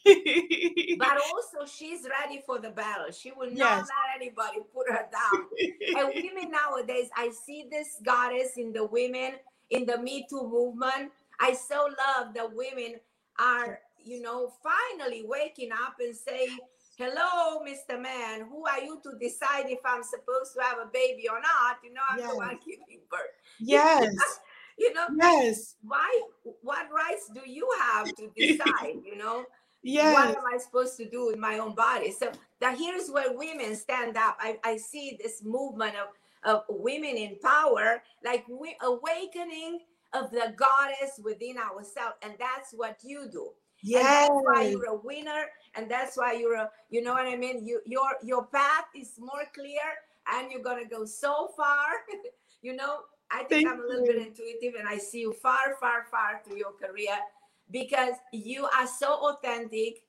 But 0.99 1.19
also, 1.33 1.71
she's 1.73 2.07
ready 2.21 2.43
for 2.45 2.59
the 2.59 2.71
battle. 2.71 3.11
She 3.13 3.31
will 3.33 3.49
not 3.51 3.57
Yes. 3.57 3.87
let 3.89 4.17
anybody 4.21 4.59
put 4.75 4.91
her 4.91 5.07
down. 5.11 5.47
and 5.97 6.09
women 6.23 6.51
nowadays, 6.51 7.09
I 7.17 7.31
see 7.31 7.67
this 7.71 7.99
goddess 8.05 8.57
in 8.57 8.73
the 8.73 8.85
women 8.85 9.35
in 9.71 9.87
the 9.87 9.99
Me 9.99 10.27
Too 10.29 10.43
movement. 10.49 11.13
I 11.41 11.55
so 11.55 11.89
love 12.07 12.35
that 12.35 12.53
women 12.55 12.97
are, 13.39 13.81
you 14.05 14.21
know, 14.21 14.53
finally 14.63 15.23
waking 15.27 15.73
up 15.73 15.95
and 16.01 16.15
saying, 16.17 16.59
Hello, 16.97 17.61
Mr. 17.65 18.01
Man, 18.01 18.47
who 18.49 18.67
are 18.67 18.81
you 18.81 19.01
to 19.03 19.13
decide 19.19 19.65
if 19.69 19.79
I'm 19.85 20.03
supposed 20.03 20.55
to 20.55 20.63
have 20.63 20.79
a 20.79 20.91
baby 20.93 21.27
or 21.29 21.41
not? 21.41 21.79
You 21.83 21.93
know, 21.95 22.03
I'm 22.11 22.19
the 22.19 22.25
Yes. 22.25 22.37
one 22.37 22.59
giving 22.65 23.01
birth. 23.11 23.21
yes, 23.59 24.15
You 24.79 24.93
know, 24.95 25.07
yes, 25.17 25.77
why 25.83 26.21
what 26.63 26.89
rights 26.93 27.31
do 27.35 27.41
you 27.49 27.69
have 27.81 28.15
to 28.17 28.31
decide? 28.37 29.01
You 29.05 29.17
know? 29.17 29.45
yes. 29.83 30.15
what 30.15 30.37
am 30.37 30.45
I 30.55 30.59
supposed 30.59 30.97
to 30.99 31.09
do 31.09 31.27
with 31.27 31.39
my 31.39 31.59
own 31.59 31.75
body? 31.75 32.11
So 32.13 32.31
that 32.61 32.79
here's 32.79 33.09
where 33.11 33.33
women 33.37 33.75
stand 33.77 34.17
up. 34.17 34.37
I, 34.41 34.59
I 34.65 34.77
see 34.77 35.19
this 35.23 35.43
movement 35.45 35.95
of, 35.97 36.09
of 36.45 36.65
women 36.69 37.17
in 37.17 37.37
power, 37.43 38.03
like 38.25 38.45
we 38.49 38.77
awakening 38.83 39.81
of 40.15 40.31
the 40.31 40.55
goddess 40.57 41.21
within 41.23 41.57
ourselves. 41.59 42.17
And 42.23 42.35
that's 42.39 42.73
what 42.73 42.99
you 43.03 43.29
do. 43.31 43.51
Yes. 43.83 44.29
that's 44.29 44.31
why 44.45 44.69
you're 44.69 44.91
a 44.91 44.97
winner. 44.97 45.47
And 45.75 45.91
that's 45.91 46.17
why 46.17 46.35
you're 46.35 46.55
a, 46.55 46.71
you 46.91 47.03
know 47.03 47.13
what 47.13 47.27
I 47.27 47.37
mean? 47.37 47.67
You 47.67 47.81
your 47.87 48.17
your 48.23 48.47
path 48.47 48.87
is 48.95 49.15
more 49.19 49.45
clear 49.55 49.87
and 50.33 50.51
you're 50.51 50.63
gonna 50.63 50.87
go 50.87 51.05
so 51.05 51.51
far. 51.57 51.87
you 52.63 52.77
know, 52.77 53.01
I 53.31 53.45
think 53.45 53.67
Thank 53.67 53.69
I'm 53.69 53.81
a 53.81 53.87
little 53.87 54.07
bit 54.07 54.17
intuitive 54.17 54.79
and 54.79 54.89
I 54.89 54.99
see 54.99 55.21
you 55.21 55.33
far, 55.33 55.77
far, 55.81 56.05
far 56.11 56.43
through 56.45 56.59
your 56.59 56.73
career 56.73 57.17
because 57.71 58.15
you 58.33 58.67
are 58.67 58.87
so 58.87 59.15
authentic. 59.31 60.03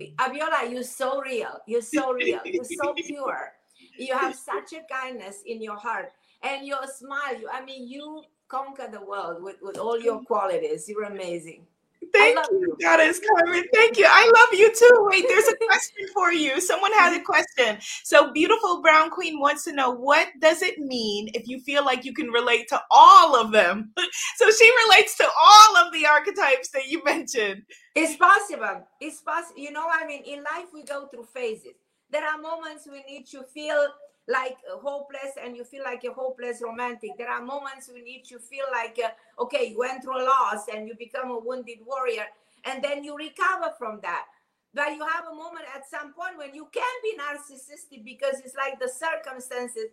Abiola, 0.00 0.70
you're 0.70 0.82
so 0.82 1.20
real. 1.20 1.60
You're 1.66 1.82
so 1.82 2.12
real. 2.12 2.40
You're 2.44 2.64
so 2.64 2.94
pure. 2.94 3.52
You 3.98 4.14
have 4.14 4.34
such 4.50 4.72
a 4.72 4.82
kindness 4.92 5.42
in 5.44 5.60
your 5.60 5.76
heart. 5.76 6.12
And 6.42 6.66
your 6.66 6.86
smile, 6.86 7.36
you, 7.38 7.48
I 7.52 7.64
mean, 7.64 7.88
you 7.88 8.22
conquer 8.46 8.88
the 8.90 9.04
world 9.04 9.42
with, 9.42 9.56
with 9.60 9.76
all 9.76 10.00
your 10.00 10.20
qualities. 10.22 10.88
You're 10.88 11.04
amazing. 11.04 11.66
Thank 12.12 12.38
you, 12.50 12.60
you. 12.60 12.76
Goddess 12.80 13.20
Carmen. 13.20 13.64
Thank 13.74 13.98
you. 13.98 14.06
I 14.08 14.30
love 14.34 14.58
you 14.58 14.72
too. 14.74 15.08
Wait, 15.10 15.24
there's 15.28 15.48
a 15.48 15.56
question 15.56 16.06
for 16.14 16.32
you. 16.32 16.60
Someone 16.60 16.92
has 16.92 17.16
a 17.16 17.20
question. 17.20 17.78
So, 18.04 18.32
beautiful 18.32 18.80
brown 18.82 19.10
queen 19.10 19.40
wants 19.40 19.64
to 19.64 19.72
know 19.72 19.90
what 19.90 20.28
does 20.40 20.62
it 20.62 20.78
mean 20.78 21.28
if 21.34 21.46
you 21.46 21.60
feel 21.60 21.84
like 21.84 22.04
you 22.04 22.14
can 22.14 22.28
relate 22.28 22.68
to 22.68 22.80
all 22.90 23.36
of 23.36 23.52
them? 23.52 23.92
so 24.36 24.50
she 24.50 24.70
relates 24.86 25.16
to 25.18 25.24
all 25.24 25.76
of 25.76 25.92
the 25.92 26.06
archetypes 26.06 26.70
that 26.70 26.88
you 26.88 27.02
mentioned. 27.04 27.62
It's 27.94 28.16
possible. 28.16 28.86
It's 29.00 29.20
possible. 29.20 29.60
You 29.60 29.72
know, 29.72 29.86
I 29.92 30.06
mean, 30.06 30.22
in 30.24 30.38
life 30.38 30.66
we 30.72 30.84
go 30.84 31.06
through 31.06 31.26
phases. 31.34 31.74
There 32.10 32.24
are 32.24 32.38
moments 32.38 32.88
we 32.90 33.02
need 33.02 33.26
to 33.32 33.42
feel 33.52 33.86
like 34.28 34.58
uh, 34.70 34.78
hopeless 34.78 35.32
and 35.42 35.56
you 35.56 35.64
feel 35.64 35.82
like 35.82 36.04
a 36.04 36.12
hopeless 36.12 36.60
romantic. 36.62 37.10
There 37.16 37.30
are 37.30 37.42
moments 37.42 37.88
when 37.90 38.04
need 38.04 38.30
you 38.30 38.38
feel 38.38 38.66
like, 38.70 39.00
uh, 39.02 39.42
okay, 39.42 39.70
you 39.70 39.78
went 39.78 40.04
through 40.04 40.22
a 40.22 40.24
loss 40.24 40.66
and 40.72 40.86
you 40.86 40.94
become 40.98 41.30
a 41.30 41.38
wounded 41.38 41.78
warrior, 41.84 42.26
and 42.64 42.84
then 42.84 43.02
you 43.02 43.16
recover 43.16 43.72
from 43.78 44.00
that. 44.02 44.26
But 44.74 44.94
you 44.94 45.04
have 45.06 45.24
a 45.32 45.34
moment 45.34 45.64
at 45.74 45.88
some 45.88 46.12
point 46.12 46.36
when 46.36 46.54
you 46.54 46.68
can 46.72 46.82
be 47.02 47.16
narcissistic 47.16 48.04
because 48.04 48.40
it's 48.44 48.54
like 48.54 48.78
the 48.78 48.88
circumstances. 48.88 49.86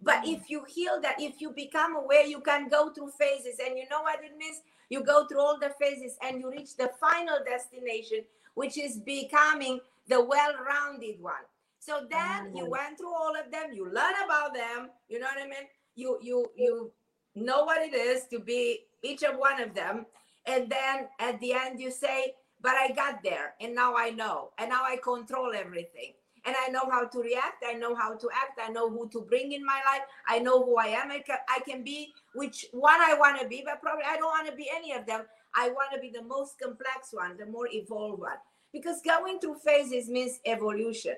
But 0.00 0.20
if 0.24 0.48
you 0.48 0.64
heal 0.64 1.00
that, 1.02 1.16
if 1.20 1.40
you 1.40 1.50
become 1.50 1.96
aware, 1.96 2.24
you 2.24 2.40
can 2.40 2.68
go 2.68 2.90
through 2.90 3.10
phases. 3.18 3.58
And 3.58 3.76
you 3.76 3.84
know 3.90 4.02
what 4.02 4.20
it 4.22 4.36
means? 4.38 4.62
You 4.88 5.02
go 5.02 5.26
through 5.26 5.40
all 5.40 5.58
the 5.58 5.74
phases 5.80 6.16
and 6.22 6.40
you 6.40 6.50
reach 6.50 6.76
the 6.76 6.90
final 7.00 7.38
destination, 7.44 8.20
which 8.54 8.78
is 8.78 8.98
becoming 8.98 9.80
the 10.08 10.24
well 10.24 10.54
rounded 10.64 11.20
one. 11.20 11.44
So 11.80 12.06
then 12.10 12.54
you 12.54 12.66
went 12.66 12.98
through 12.98 13.14
all 13.14 13.34
of 13.34 13.50
them, 13.50 13.72
you 13.72 13.86
learn 13.86 14.14
about 14.24 14.52
them, 14.54 14.90
you 15.08 15.18
know 15.18 15.26
what 15.26 15.42
I 15.42 15.48
mean? 15.48 15.66
You 15.96 16.18
you 16.22 16.46
you 16.54 16.92
know 17.34 17.64
what 17.64 17.82
it 17.82 17.94
is 17.94 18.26
to 18.30 18.38
be 18.38 18.80
each 19.02 19.22
of 19.22 19.36
one 19.36 19.60
of 19.60 19.74
them. 19.74 20.04
And 20.44 20.70
then 20.70 21.08
at 21.18 21.40
the 21.40 21.54
end 21.54 21.80
you 21.80 21.90
say, 21.90 22.34
but 22.60 22.74
I 22.74 22.92
got 22.92 23.22
there 23.22 23.54
and 23.60 23.74
now 23.74 23.96
I 23.96 24.10
know. 24.10 24.50
And 24.58 24.68
now 24.68 24.82
I 24.84 24.98
control 25.02 25.52
everything. 25.54 26.12
And 26.44 26.54
I 26.58 26.68
know 26.68 26.88
how 26.90 27.06
to 27.06 27.18
react. 27.20 27.64
I 27.66 27.74
know 27.74 27.94
how 27.94 28.14
to 28.14 28.28
act. 28.34 28.58
I 28.62 28.70
know 28.70 28.88
who 28.88 29.08
to 29.10 29.22
bring 29.22 29.52
in 29.52 29.64
my 29.64 29.80
life. 29.84 30.02
I 30.26 30.38
know 30.38 30.62
who 30.64 30.76
I 30.78 30.86
am. 30.86 31.10
I 31.10 31.20
can, 31.20 31.36
I 31.48 31.60
can 31.60 31.82
be 31.82 32.12
which 32.34 32.66
one 32.72 33.00
I 33.00 33.14
want 33.14 33.40
to 33.40 33.48
be, 33.48 33.62
but 33.64 33.80
probably 33.82 34.04
I 34.06 34.16
don't 34.16 34.30
want 34.30 34.48
to 34.48 34.56
be 34.56 34.70
any 34.74 34.92
of 34.92 35.06
them. 35.06 35.22
I 35.54 35.68
want 35.70 35.92
to 35.94 36.00
be 36.00 36.10
the 36.10 36.22
most 36.22 36.58
complex 36.58 37.12
one, 37.12 37.36
the 37.36 37.46
more 37.46 37.68
evolved 37.70 38.20
one. 38.20 38.38
Because 38.72 39.00
going 39.04 39.40
through 39.40 39.56
phases 39.56 40.08
means 40.08 40.40
evolution, 40.46 41.16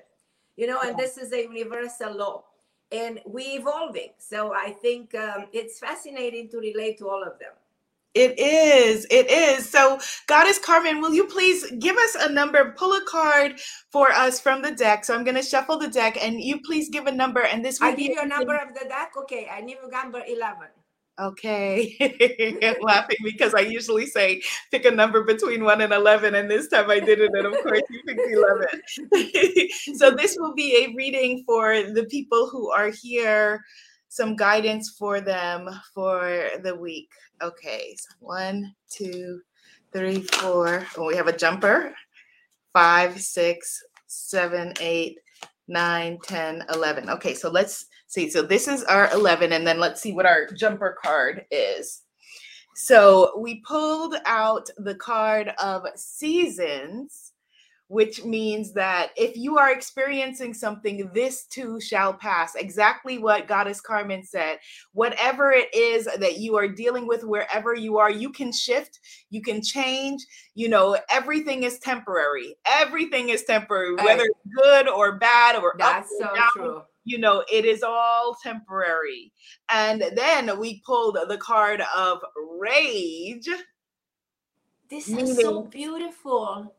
you 0.55 0.67
know, 0.67 0.79
and 0.81 0.97
this 0.97 1.17
is 1.17 1.33
a 1.33 1.43
universal 1.43 2.15
law. 2.15 2.43
And 2.91 3.19
we 3.25 3.43
evolving. 3.43 4.11
So 4.19 4.53
I 4.53 4.71
think 4.71 5.15
um, 5.15 5.47
it's 5.51 5.79
fascinating 5.79 6.49
to 6.49 6.57
relate 6.57 6.99
to 6.99 7.09
all 7.09 7.23
of 7.23 7.39
them. 7.39 7.53
It 8.13 8.37
is. 8.37 9.07
It 9.09 9.31
is. 9.31 9.67
So, 9.67 9.99
Goddess 10.27 10.59
Carmen, 10.59 11.01
will 11.01 11.15
you 11.15 11.25
please 11.25 11.71
give 11.79 11.97
us 11.97 12.15
a 12.19 12.31
number? 12.31 12.75
Pull 12.77 12.93
a 12.93 13.03
card 13.05 13.59
for 13.89 14.11
us 14.11 14.39
from 14.39 14.61
the 14.61 14.69
deck. 14.69 15.03
So, 15.03 15.15
I'm 15.15 15.23
going 15.23 15.35
to 15.35 15.41
shuffle 15.41 15.79
the 15.79 15.87
deck, 15.87 16.23
and 16.23 16.39
you 16.39 16.61
please 16.61 16.89
give 16.89 17.07
a 17.07 17.11
number. 17.11 17.41
And 17.41 17.65
this 17.65 17.79
will 17.79 17.87
I 17.87 17.95
be 17.95 18.09
give 18.09 18.17
you 18.17 18.21
a 18.21 18.27
number 18.27 18.55
of 18.55 18.75
the 18.75 18.85
deck. 18.87 19.13
Okay, 19.17 19.49
I 19.51 19.61
need 19.61 19.77
number 19.91 20.21
eleven. 20.27 20.67
Okay. 21.19 21.95
Laughing 22.81 23.17
because 23.23 23.53
I 23.53 23.59
usually 23.59 24.07
say 24.07 24.41
pick 24.71 24.85
a 24.85 24.91
number 24.91 25.23
between 25.23 25.63
1 25.63 25.81
and 25.81 25.93
11, 25.93 26.33
and 26.35 26.49
this 26.49 26.67
time 26.67 26.89
I 26.89 26.99
did 26.99 27.19
it, 27.19 27.31
and 27.33 27.45
of 27.45 27.53
course 27.61 27.81
you 27.89 28.01
picked 28.07 28.21
11. 28.31 29.95
so 29.95 30.11
this 30.17 30.35
will 30.39 30.55
be 30.55 30.83
a 30.83 30.93
reading 30.95 31.43
for 31.45 31.83
the 31.83 32.05
people 32.09 32.49
who 32.49 32.71
are 32.71 32.89
here, 32.89 33.63
some 34.09 34.35
guidance 34.35 34.95
for 34.97 35.21
them 35.21 35.69
for 35.93 36.49
the 36.63 36.75
week. 36.75 37.09
Okay, 37.41 37.95
so 37.99 38.15
one, 38.19 38.73
two, 38.89 39.41
three, 39.91 40.21
four. 40.21 40.85
Oh, 40.97 41.05
we 41.05 41.15
have 41.15 41.27
a 41.27 41.37
jumper. 41.37 41.93
Five, 42.73 43.21
six, 43.21 43.83
seven, 44.07 44.73
eight, 44.79 45.19
nine, 45.67 46.17
10, 46.23 46.65
11. 46.73 47.09
Okay, 47.11 47.35
so 47.35 47.51
let's 47.51 47.85
see. 48.13 48.29
So 48.29 48.41
this 48.41 48.67
is 48.67 48.83
our 48.83 49.11
11, 49.11 49.53
and 49.53 49.65
then 49.65 49.79
let's 49.79 50.01
see 50.01 50.13
what 50.13 50.25
our 50.25 50.47
jumper 50.47 50.97
card 51.03 51.45
is. 51.51 52.01
So 52.75 53.37
we 53.37 53.61
pulled 53.61 54.15
out 54.25 54.69
the 54.77 54.95
card 54.95 55.53
of 55.61 55.85
seasons 55.95 57.33
which 57.93 58.23
means 58.25 58.73
that 58.73 59.11
if 59.15 59.37
you 59.37 59.59
are 59.59 59.71
experiencing 59.71 60.51
something, 60.51 61.11
this 61.13 61.45
too 61.45 61.79
shall 61.79 62.11
pass. 62.11 62.55
Exactly 62.55 63.19
what 63.19 63.47
Goddess 63.47 63.81
Carmen 63.81 64.23
said. 64.23 64.57
Whatever 64.93 65.51
it 65.51 65.73
is 65.75 66.05
that 66.05 66.39
you 66.39 66.57
are 66.57 66.67
dealing 66.67 67.07
with, 67.07 67.23
wherever 67.23 67.75
you 67.75 67.99
are, 67.99 68.09
you 68.09 68.31
can 68.31 68.51
shift, 68.51 68.99
you 69.29 69.43
can 69.43 69.61
change. 69.61 70.25
You 70.55 70.69
know, 70.69 70.97
everything 71.11 71.63
is 71.63 71.77
temporary. 71.77 72.55
Everything 72.65 73.29
is 73.29 73.43
temporary, 73.43 73.93
whether 73.93 74.23
it's 74.23 74.55
good 74.63 74.89
or 74.89 75.19
bad 75.19 75.55
or 75.57 75.73
up 75.73 75.77
That's 75.77 76.11
or 76.19 76.29
so 76.29 76.35
down 76.35 76.51
true. 76.55 76.81
You 77.05 77.17
know 77.17 77.43
it 77.51 77.65
is 77.65 77.83
all 77.83 78.35
temporary 78.41 79.31
and 79.69 80.03
then 80.15 80.57
we 80.59 80.81
pulled 80.85 81.17
the 81.27 81.37
card 81.37 81.81
of 81.95 82.19
rage 82.59 83.47
This 84.89 85.07
is 85.09 85.37
so 85.39 85.63
beautiful. 85.63 86.67
Oh 86.67 86.73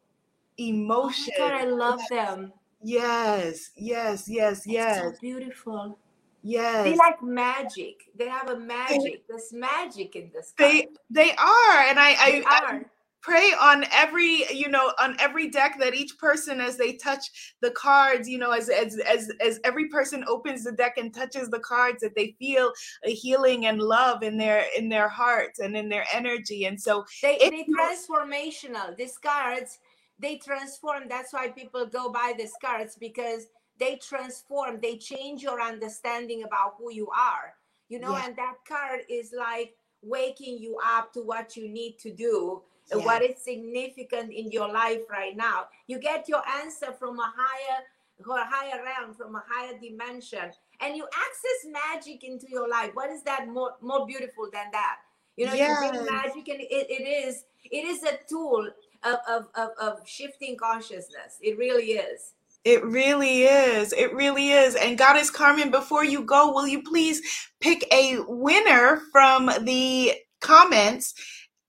emotion 0.57 1.35
God, 1.37 1.53
I 1.53 1.65
love 1.65 2.01
them. 2.11 2.53
yes 2.83 3.71
yes 3.77 4.25
yes 4.29 4.59
It's 4.59 4.67
yes 4.67 5.01
so 5.01 5.13
beautiful. 5.21 5.99
Yes. 6.47 6.85
They 6.85 6.95
like 6.95 7.23
magic. 7.23 8.03
They 8.19 8.29
have 8.29 8.51
a 8.51 8.59
magic. 8.59 9.27
There's 9.27 9.51
magic 9.55 10.15
in 10.15 10.31
this. 10.35 10.53
they 10.59 10.83
card. 10.83 10.97
they 11.09 11.31
are 11.33 11.79
and 11.89 11.99
i 11.99 12.15
They 12.31 12.45
i, 12.45 12.45
I 12.47 12.61
are. 12.75 12.85
Pray 13.25 13.53
on 13.59 13.85
every 13.93 14.45
you 14.53 14.69
know 14.69 14.93
on 15.01 15.17
every 15.19 15.49
deck 15.49 15.77
that 15.81 15.95
each 15.95 16.17
person 16.19 16.61
as 16.61 16.77
they 16.77 16.93
touch 16.93 17.57
the 17.63 17.71
cards 17.71 18.29
you 18.29 18.39
know 18.39 18.51
as 18.51 18.69
as 18.69 18.99
as, 19.01 19.31
as 19.41 19.59
every 19.65 19.89
person 19.89 20.23
opens 20.29 20.63
the 20.65 20.73
deck 20.73 20.99
and 20.99 21.15
touches 21.15 21.49
the 21.49 21.59
cards 21.61 22.01
that 22.03 22.15
they 22.15 22.37
feel 22.39 22.71
a 23.05 23.13
healing 23.13 23.67
and 23.67 23.81
love 23.81 24.23
in 24.23 24.37
their 24.37 24.67
in 24.77 24.89
their 24.91 25.09
hearts 25.09 25.59
and 25.59 25.75
in 25.77 25.89
their 25.89 26.05
energy 26.13 26.67
and 26.67 26.81
so 26.81 27.05
They 27.23 27.39
they 27.39 27.65
transformational. 27.65 28.97
These 28.97 29.19
cards 29.19 29.79
they 30.19 30.37
transform. 30.37 31.05
That's 31.09 31.33
why 31.33 31.49
people 31.49 31.87
go 31.87 32.13
buy 32.13 32.35
these 32.37 32.55
cards 32.61 32.97
because 33.01 33.47
they 33.79 33.97
transform. 33.97 34.79
They 34.81 34.97
change 34.97 35.43
your 35.43 35.61
understanding 35.61 36.45
about 36.45 36.75
who 36.79 36.93
you 36.93 37.09
are. 37.11 37.55
You 37.89 37.99
know, 38.01 38.13
Yeah. 38.13 38.27
and 38.27 38.37
that 38.37 38.57
card 38.67 39.01
is 39.09 39.33
like 39.37 39.75
waking 40.03 40.59
you 40.59 40.79
up 40.85 41.13
to 41.15 41.21
what 41.23 41.57
you 41.57 41.69
need 41.69 41.99
to 42.01 42.13
do. 42.13 42.63
Yeah. 42.91 43.05
What 43.05 43.23
is 43.23 43.43
significant 43.43 44.33
in 44.33 44.51
your 44.51 44.71
life 44.73 45.01
right 45.11 45.37
now? 45.37 45.67
You 45.87 45.99
get 45.99 46.29
your 46.29 46.43
answer 46.61 46.93
from 46.99 47.19
a 47.19 47.33
higher, 47.37 47.83
or 48.27 48.39
higher 48.39 48.83
realm, 48.85 49.15
from 49.15 49.35
a 49.35 49.43
higher 49.49 49.79
dimension, 49.79 50.53
and 50.81 50.97
you 50.97 51.05
access 51.05 51.73
magic 51.73 52.25
into 52.25 52.47
your 52.49 52.69
life. 52.69 52.91
What 52.95 53.11
is 53.11 53.23
that 53.23 53.49
more 53.49 53.73
more 53.81 54.07
beautiful 54.07 54.49
than 54.53 54.67
that? 54.73 54.97
You 55.37 55.47
know, 55.47 55.55
you 55.55 55.75
bring 55.79 56.05
magic, 56.05 56.49
and 56.49 56.61
it, 56.61 56.87
it 56.91 57.27
is 57.27 57.45
it 57.71 57.85
is 57.85 58.03
a 58.03 58.19
tool 58.29 58.69
of, 59.03 59.17
of, 59.29 59.49
of, 59.55 59.71
of 59.81 60.09
shifting 60.09 60.57
consciousness. 60.57 61.39
It 61.41 61.59
really 61.59 61.93
is. 61.93 62.33
It 62.65 62.83
really 62.85 63.43
is. 63.43 63.93
It 63.93 64.15
really 64.15 64.51
is. 64.51 64.75
And 64.75 64.97
Goddess 64.97 65.31
Carmen, 65.31 65.71
before 65.71 66.05
you 66.05 66.23
go, 66.23 66.51
will 66.53 66.67
you 66.67 66.83
please 66.83 67.21
pick 67.61 67.87
a 67.93 68.19
winner 68.27 69.03
from 69.13 69.51
the 69.63 70.15
comments? 70.41 71.15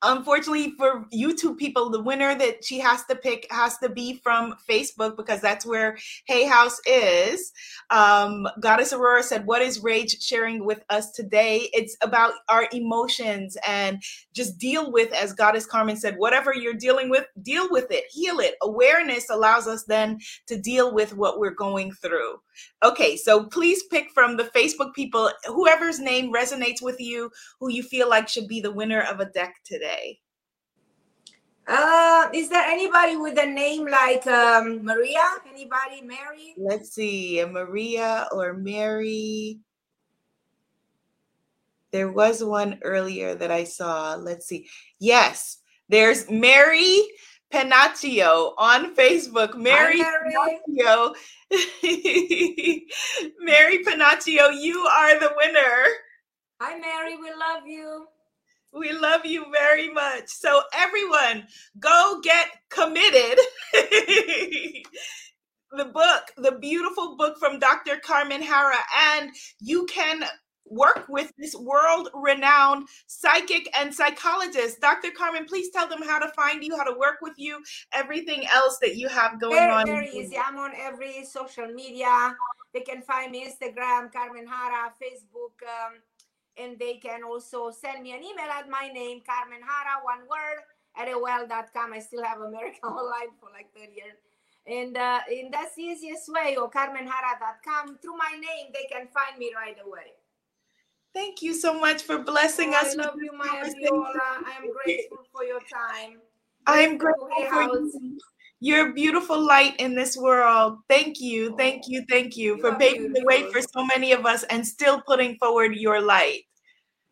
Unfortunately, 0.06 0.74
for 0.78 1.06
YouTube 1.14 1.58
people, 1.58 1.90
the 1.90 2.02
winner 2.02 2.36
that 2.36 2.64
she 2.64 2.80
has 2.80 3.04
to 3.06 3.16
pick 3.16 3.48
has 3.50 3.78
to 3.80 3.90
be 3.90 4.18
from 4.24 4.56
Facebook 4.70 5.18
because 5.18 5.42
that's 5.42 5.66
where 5.66 5.98
Hay 6.28 6.46
House 6.46 6.80
is. 6.86 7.52
Um, 7.90 8.48
Goddess 8.60 8.94
Aurora 8.94 9.24
said, 9.24 9.46
What 9.46 9.62
is 9.62 9.82
Rage 9.84 10.22
sharing 10.22 10.64
with 10.66 10.84
us 10.90 11.12
today? 11.12 11.70
It's 11.74 11.98
about 12.02 12.34
our 12.50 12.68
emotions 12.72 13.58
and 13.68 14.02
just 14.34 14.60
deal 14.60 14.92
with, 14.92 15.12
as 15.14 15.34
Goddess 15.34 15.66
Carmen 15.66 15.98
said, 15.98 16.18
whatever 16.18 16.54
you're 16.54 16.74
dealing 16.74 17.10
with, 17.10 17.26
deal 17.42 17.68
with 17.72 17.88
it, 17.90 18.06
heal 18.12 18.40
it. 18.40 18.56
Awareness 18.62 19.30
allows 19.32 19.68
us 19.68 19.86
then 19.86 20.20
to 20.48 20.60
deal 20.60 20.94
with 20.94 21.16
what 21.16 21.40
we're 21.40 21.52
going 21.52 21.92
through. 21.92 22.40
Okay, 22.84 23.18
so 23.18 23.46
please 23.46 23.84
pick 23.84 24.12
from 24.12 24.38
the 24.38 24.46
Facebook 24.56 24.94
people 24.94 25.30
whoever's 25.46 26.00
name 26.00 26.34
resonates 26.34 26.82
with 26.82 27.00
you, 27.00 27.32
who 27.60 27.70
you 27.70 27.84
feel 27.84 28.10
like 28.10 28.28
should 28.28 28.48
be 28.48 28.62
the 28.62 28.72
winner 28.72 29.02
of 29.02 29.20
a 29.20 29.26
deck 29.26 29.56
today. 29.66 29.95
Uh, 31.68 32.30
is 32.34 32.50
there 32.50 32.62
anybody 32.62 33.18
with 33.18 33.40
a 33.40 33.46
name 33.46 33.88
like 33.88 34.26
um, 34.28 34.86
Maria? 34.86 35.24
Anybody? 35.50 36.02
Mary? 36.04 36.54
Let's 36.58 36.94
see, 36.94 37.40
a 37.40 37.48
Maria 37.48 38.28
or 38.32 38.54
Mary. 38.54 39.60
There 41.92 42.12
was 42.12 42.44
one 42.44 42.80
earlier 42.84 43.34
that 43.36 43.52
I 43.52 43.64
saw. 43.64 44.16
Let's 44.16 44.46
see. 44.46 44.68
Yes, 45.00 45.60
there's 45.90 46.30
Mary 46.30 47.02
Panaccio 47.52 48.54
on 48.58 48.96
Facebook. 48.96 49.56
Mary 49.56 50.02
Mary. 50.02 50.60
Panaccio. 50.70 51.16
Mary 53.40 53.84
Panaccio, 53.84 54.52
you 54.54 54.80
are 54.82 55.20
the 55.20 55.32
winner. 55.36 55.86
Hi, 56.62 56.78
Mary. 56.78 57.18
We 57.18 57.32
love 57.32 57.66
you. 57.66 58.08
We 58.78 58.92
love 58.92 59.26
you 59.26 59.46
very 59.52 59.90
much. 59.90 60.28
So, 60.28 60.62
everyone, 60.74 61.48
go 61.80 62.20
get 62.22 62.48
committed. 62.70 63.40
the 65.72 65.86
book, 65.86 66.24
the 66.38 66.58
beautiful 66.60 67.16
book 67.16 67.38
from 67.40 67.60
Dr. 67.60 67.98
Carmen 67.98 68.42
Harra, 68.42 68.80
and 69.16 69.32
you 69.60 69.86
can 69.86 70.26
work 70.68 71.06
with 71.08 71.32
this 71.38 71.56
world 71.56 72.10
renowned 72.14 72.88
psychic 73.08 73.70
and 73.78 73.94
psychologist. 73.94 74.82
Dr. 74.82 75.12
Carmen, 75.12 75.46
please 75.46 75.70
tell 75.70 75.88
them 75.88 76.02
how 76.02 76.20
to 76.20 76.32
find 76.34 76.64
you, 76.64 76.76
how 76.76 76.84
to 76.84 76.98
work 76.98 77.18
with 77.22 77.36
you, 77.38 77.62
everything 77.94 78.46
else 78.52 78.78
that 78.82 78.96
you 78.96 79.08
have 79.08 79.40
going 79.40 79.54
Very, 79.54 79.72
on. 79.72 79.86
very 79.86 80.10
easy. 80.10 80.38
I'm 80.38 80.58
on 80.58 80.72
every 80.78 81.24
social 81.26 81.68
media. 81.68 82.36
They 82.74 82.82
can 82.82 83.02
find 83.02 83.32
me 83.32 83.48
Instagram, 83.48 84.12
Carmen 84.12 84.46
Harra, 84.46 84.92
Facebook, 85.02 85.62
um, 85.64 85.94
and 86.58 86.78
they 86.80 86.96
can 86.96 87.24
also 87.24 87.72
send 87.72 88.04
me 88.04 88.14
an 88.14 88.24
email 88.24 88.50
at 88.52 88.70
my 88.70 88.90
name, 88.94 89.22
Carmen 89.26 89.62
Harra, 89.62 90.04
one 90.04 90.22
word, 90.30 90.64
at 90.98 91.08
AOL.com. 91.08 91.94
I 91.94 92.00
still 92.00 92.24
have 92.24 92.40
American 92.42 92.80
Online 92.84 93.32
for 93.40 93.50
like 93.52 93.74
30 93.76 93.94
years. 93.94 94.18
And, 94.68 94.98
uh, 94.98 95.20
and 95.30 95.54
that's 95.54 95.76
the 95.76 95.84
easiest 95.84 96.28
way, 96.32 96.56
or 96.56 96.70
carmenharra.com. 96.72 98.00
Through 98.02 98.18
my 98.18 98.32
name, 98.34 98.72
they 98.74 98.88
can 98.92 99.08
find 99.14 99.38
me 99.38 99.52
right 99.56 99.78
away. 99.86 100.14
Thank 101.14 101.42
you 101.42 101.54
so 101.54 101.80
much 101.80 102.02
for 102.04 102.18
blessing 102.18 102.72
Oh, 102.74 102.80
us. 102.80 102.94
I 102.98 103.04
love 103.04 103.16
you, 103.22 103.32
Maya. 103.38 103.64
Viola. 103.64 104.14
I 104.18 104.54
am 104.62 104.72
grateful 104.74 105.20
for 105.32 105.44
your 105.44 105.62
time. 105.62 106.20
I'm 106.68 106.98
Grateful 106.98 107.30
for 107.30 107.62
you. 107.64 108.20
You're 108.60 108.90
a 108.90 108.94
beautiful 108.94 109.40
light 109.40 109.76
in 109.80 109.96
this 109.96 110.18
world. 110.18 110.80
Thank 110.90 111.20
you, 111.20 111.56
thank 111.58 111.88
you, 111.88 112.06
thank 112.10 112.38
you 112.38 112.56
You 112.56 112.62
for 112.62 112.76
paving 112.76 113.14
the 113.14 113.24
way 113.26 113.52
for 113.52 113.62
so 113.62 113.86
many 113.86 114.12
of 114.14 114.26
us 114.26 114.44
and 114.44 114.66
still 114.66 115.02
putting 115.02 115.36
forward 115.38 115.76
your 115.76 116.02
light. 116.02 116.44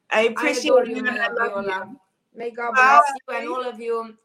I 0.10 0.20
I 0.20 0.22
appreciate 0.24 0.72
adore 0.72 0.86
you 0.86 0.96
you, 0.96 1.06
and 1.06 1.10
I 1.10 1.28
love 1.32 1.52
Viola. 1.54 1.88
you. 1.90 2.00
May 2.36 2.50
God 2.52 2.74
Bye. 2.76 3.02
bless 3.02 3.14
you 3.28 3.36
and 3.36 3.50
all 3.50 3.66
of 3.70 3.80
you 3.80 4.16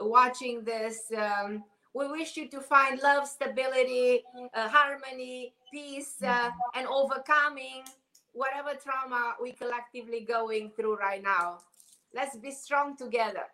watching 0.00 0.64
this. 0.64 1.10
Um, 1.16 1.64
we 1.94 2.08
wish 2.08 2.36
you 2.36 2.48
to 2.48 2.60
find 2.60 3.00
love, 3.02 3.28
stability, 3.28 4.24
uh, 4.52 4.68
harmony, 4.68 5.54
peace, 5.72 6.22
uh, 6.22 6.50
and 6.74 6.86
overcoming 6.88 7.84
whatever 8.32 8.74
trauma 8.74 9.36
we 9.40 9.52
collectively 9.52 10.20
going 10.20 10.70
through 10.76 10.96
right 10.96 11.22
now. 11.22 11.60
Let's 12.12 12.36
be 12.36 12.50
strong 12.50 12.96
together. 12.96 13.46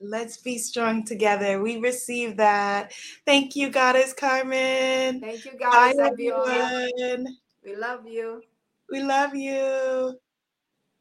Let's 0.00 0.36
be 0.38 0.58
strong 0.58 1.04
together. 1.04 1.62
We 1.62 1.78
receive 1.78 2.36
that. 2.36 2.92
Thank 3.24 3.56
you, 3.56 3.70
Goddess 3.70 4.12
Carmen. 4.12 5.20
Thank 5.20 5.44
you, 5.44 5.52
Bye, 5.58 5.94
guys. 5.94 5.96
Abiola. 5.96 6.92
everyone. 6.96 7.36
We 7.64 7.76
love 7.76 8.06
you. 8.06 8.42
We 8.90 9.02
love 9.02 9.34
you. 9.34 10.18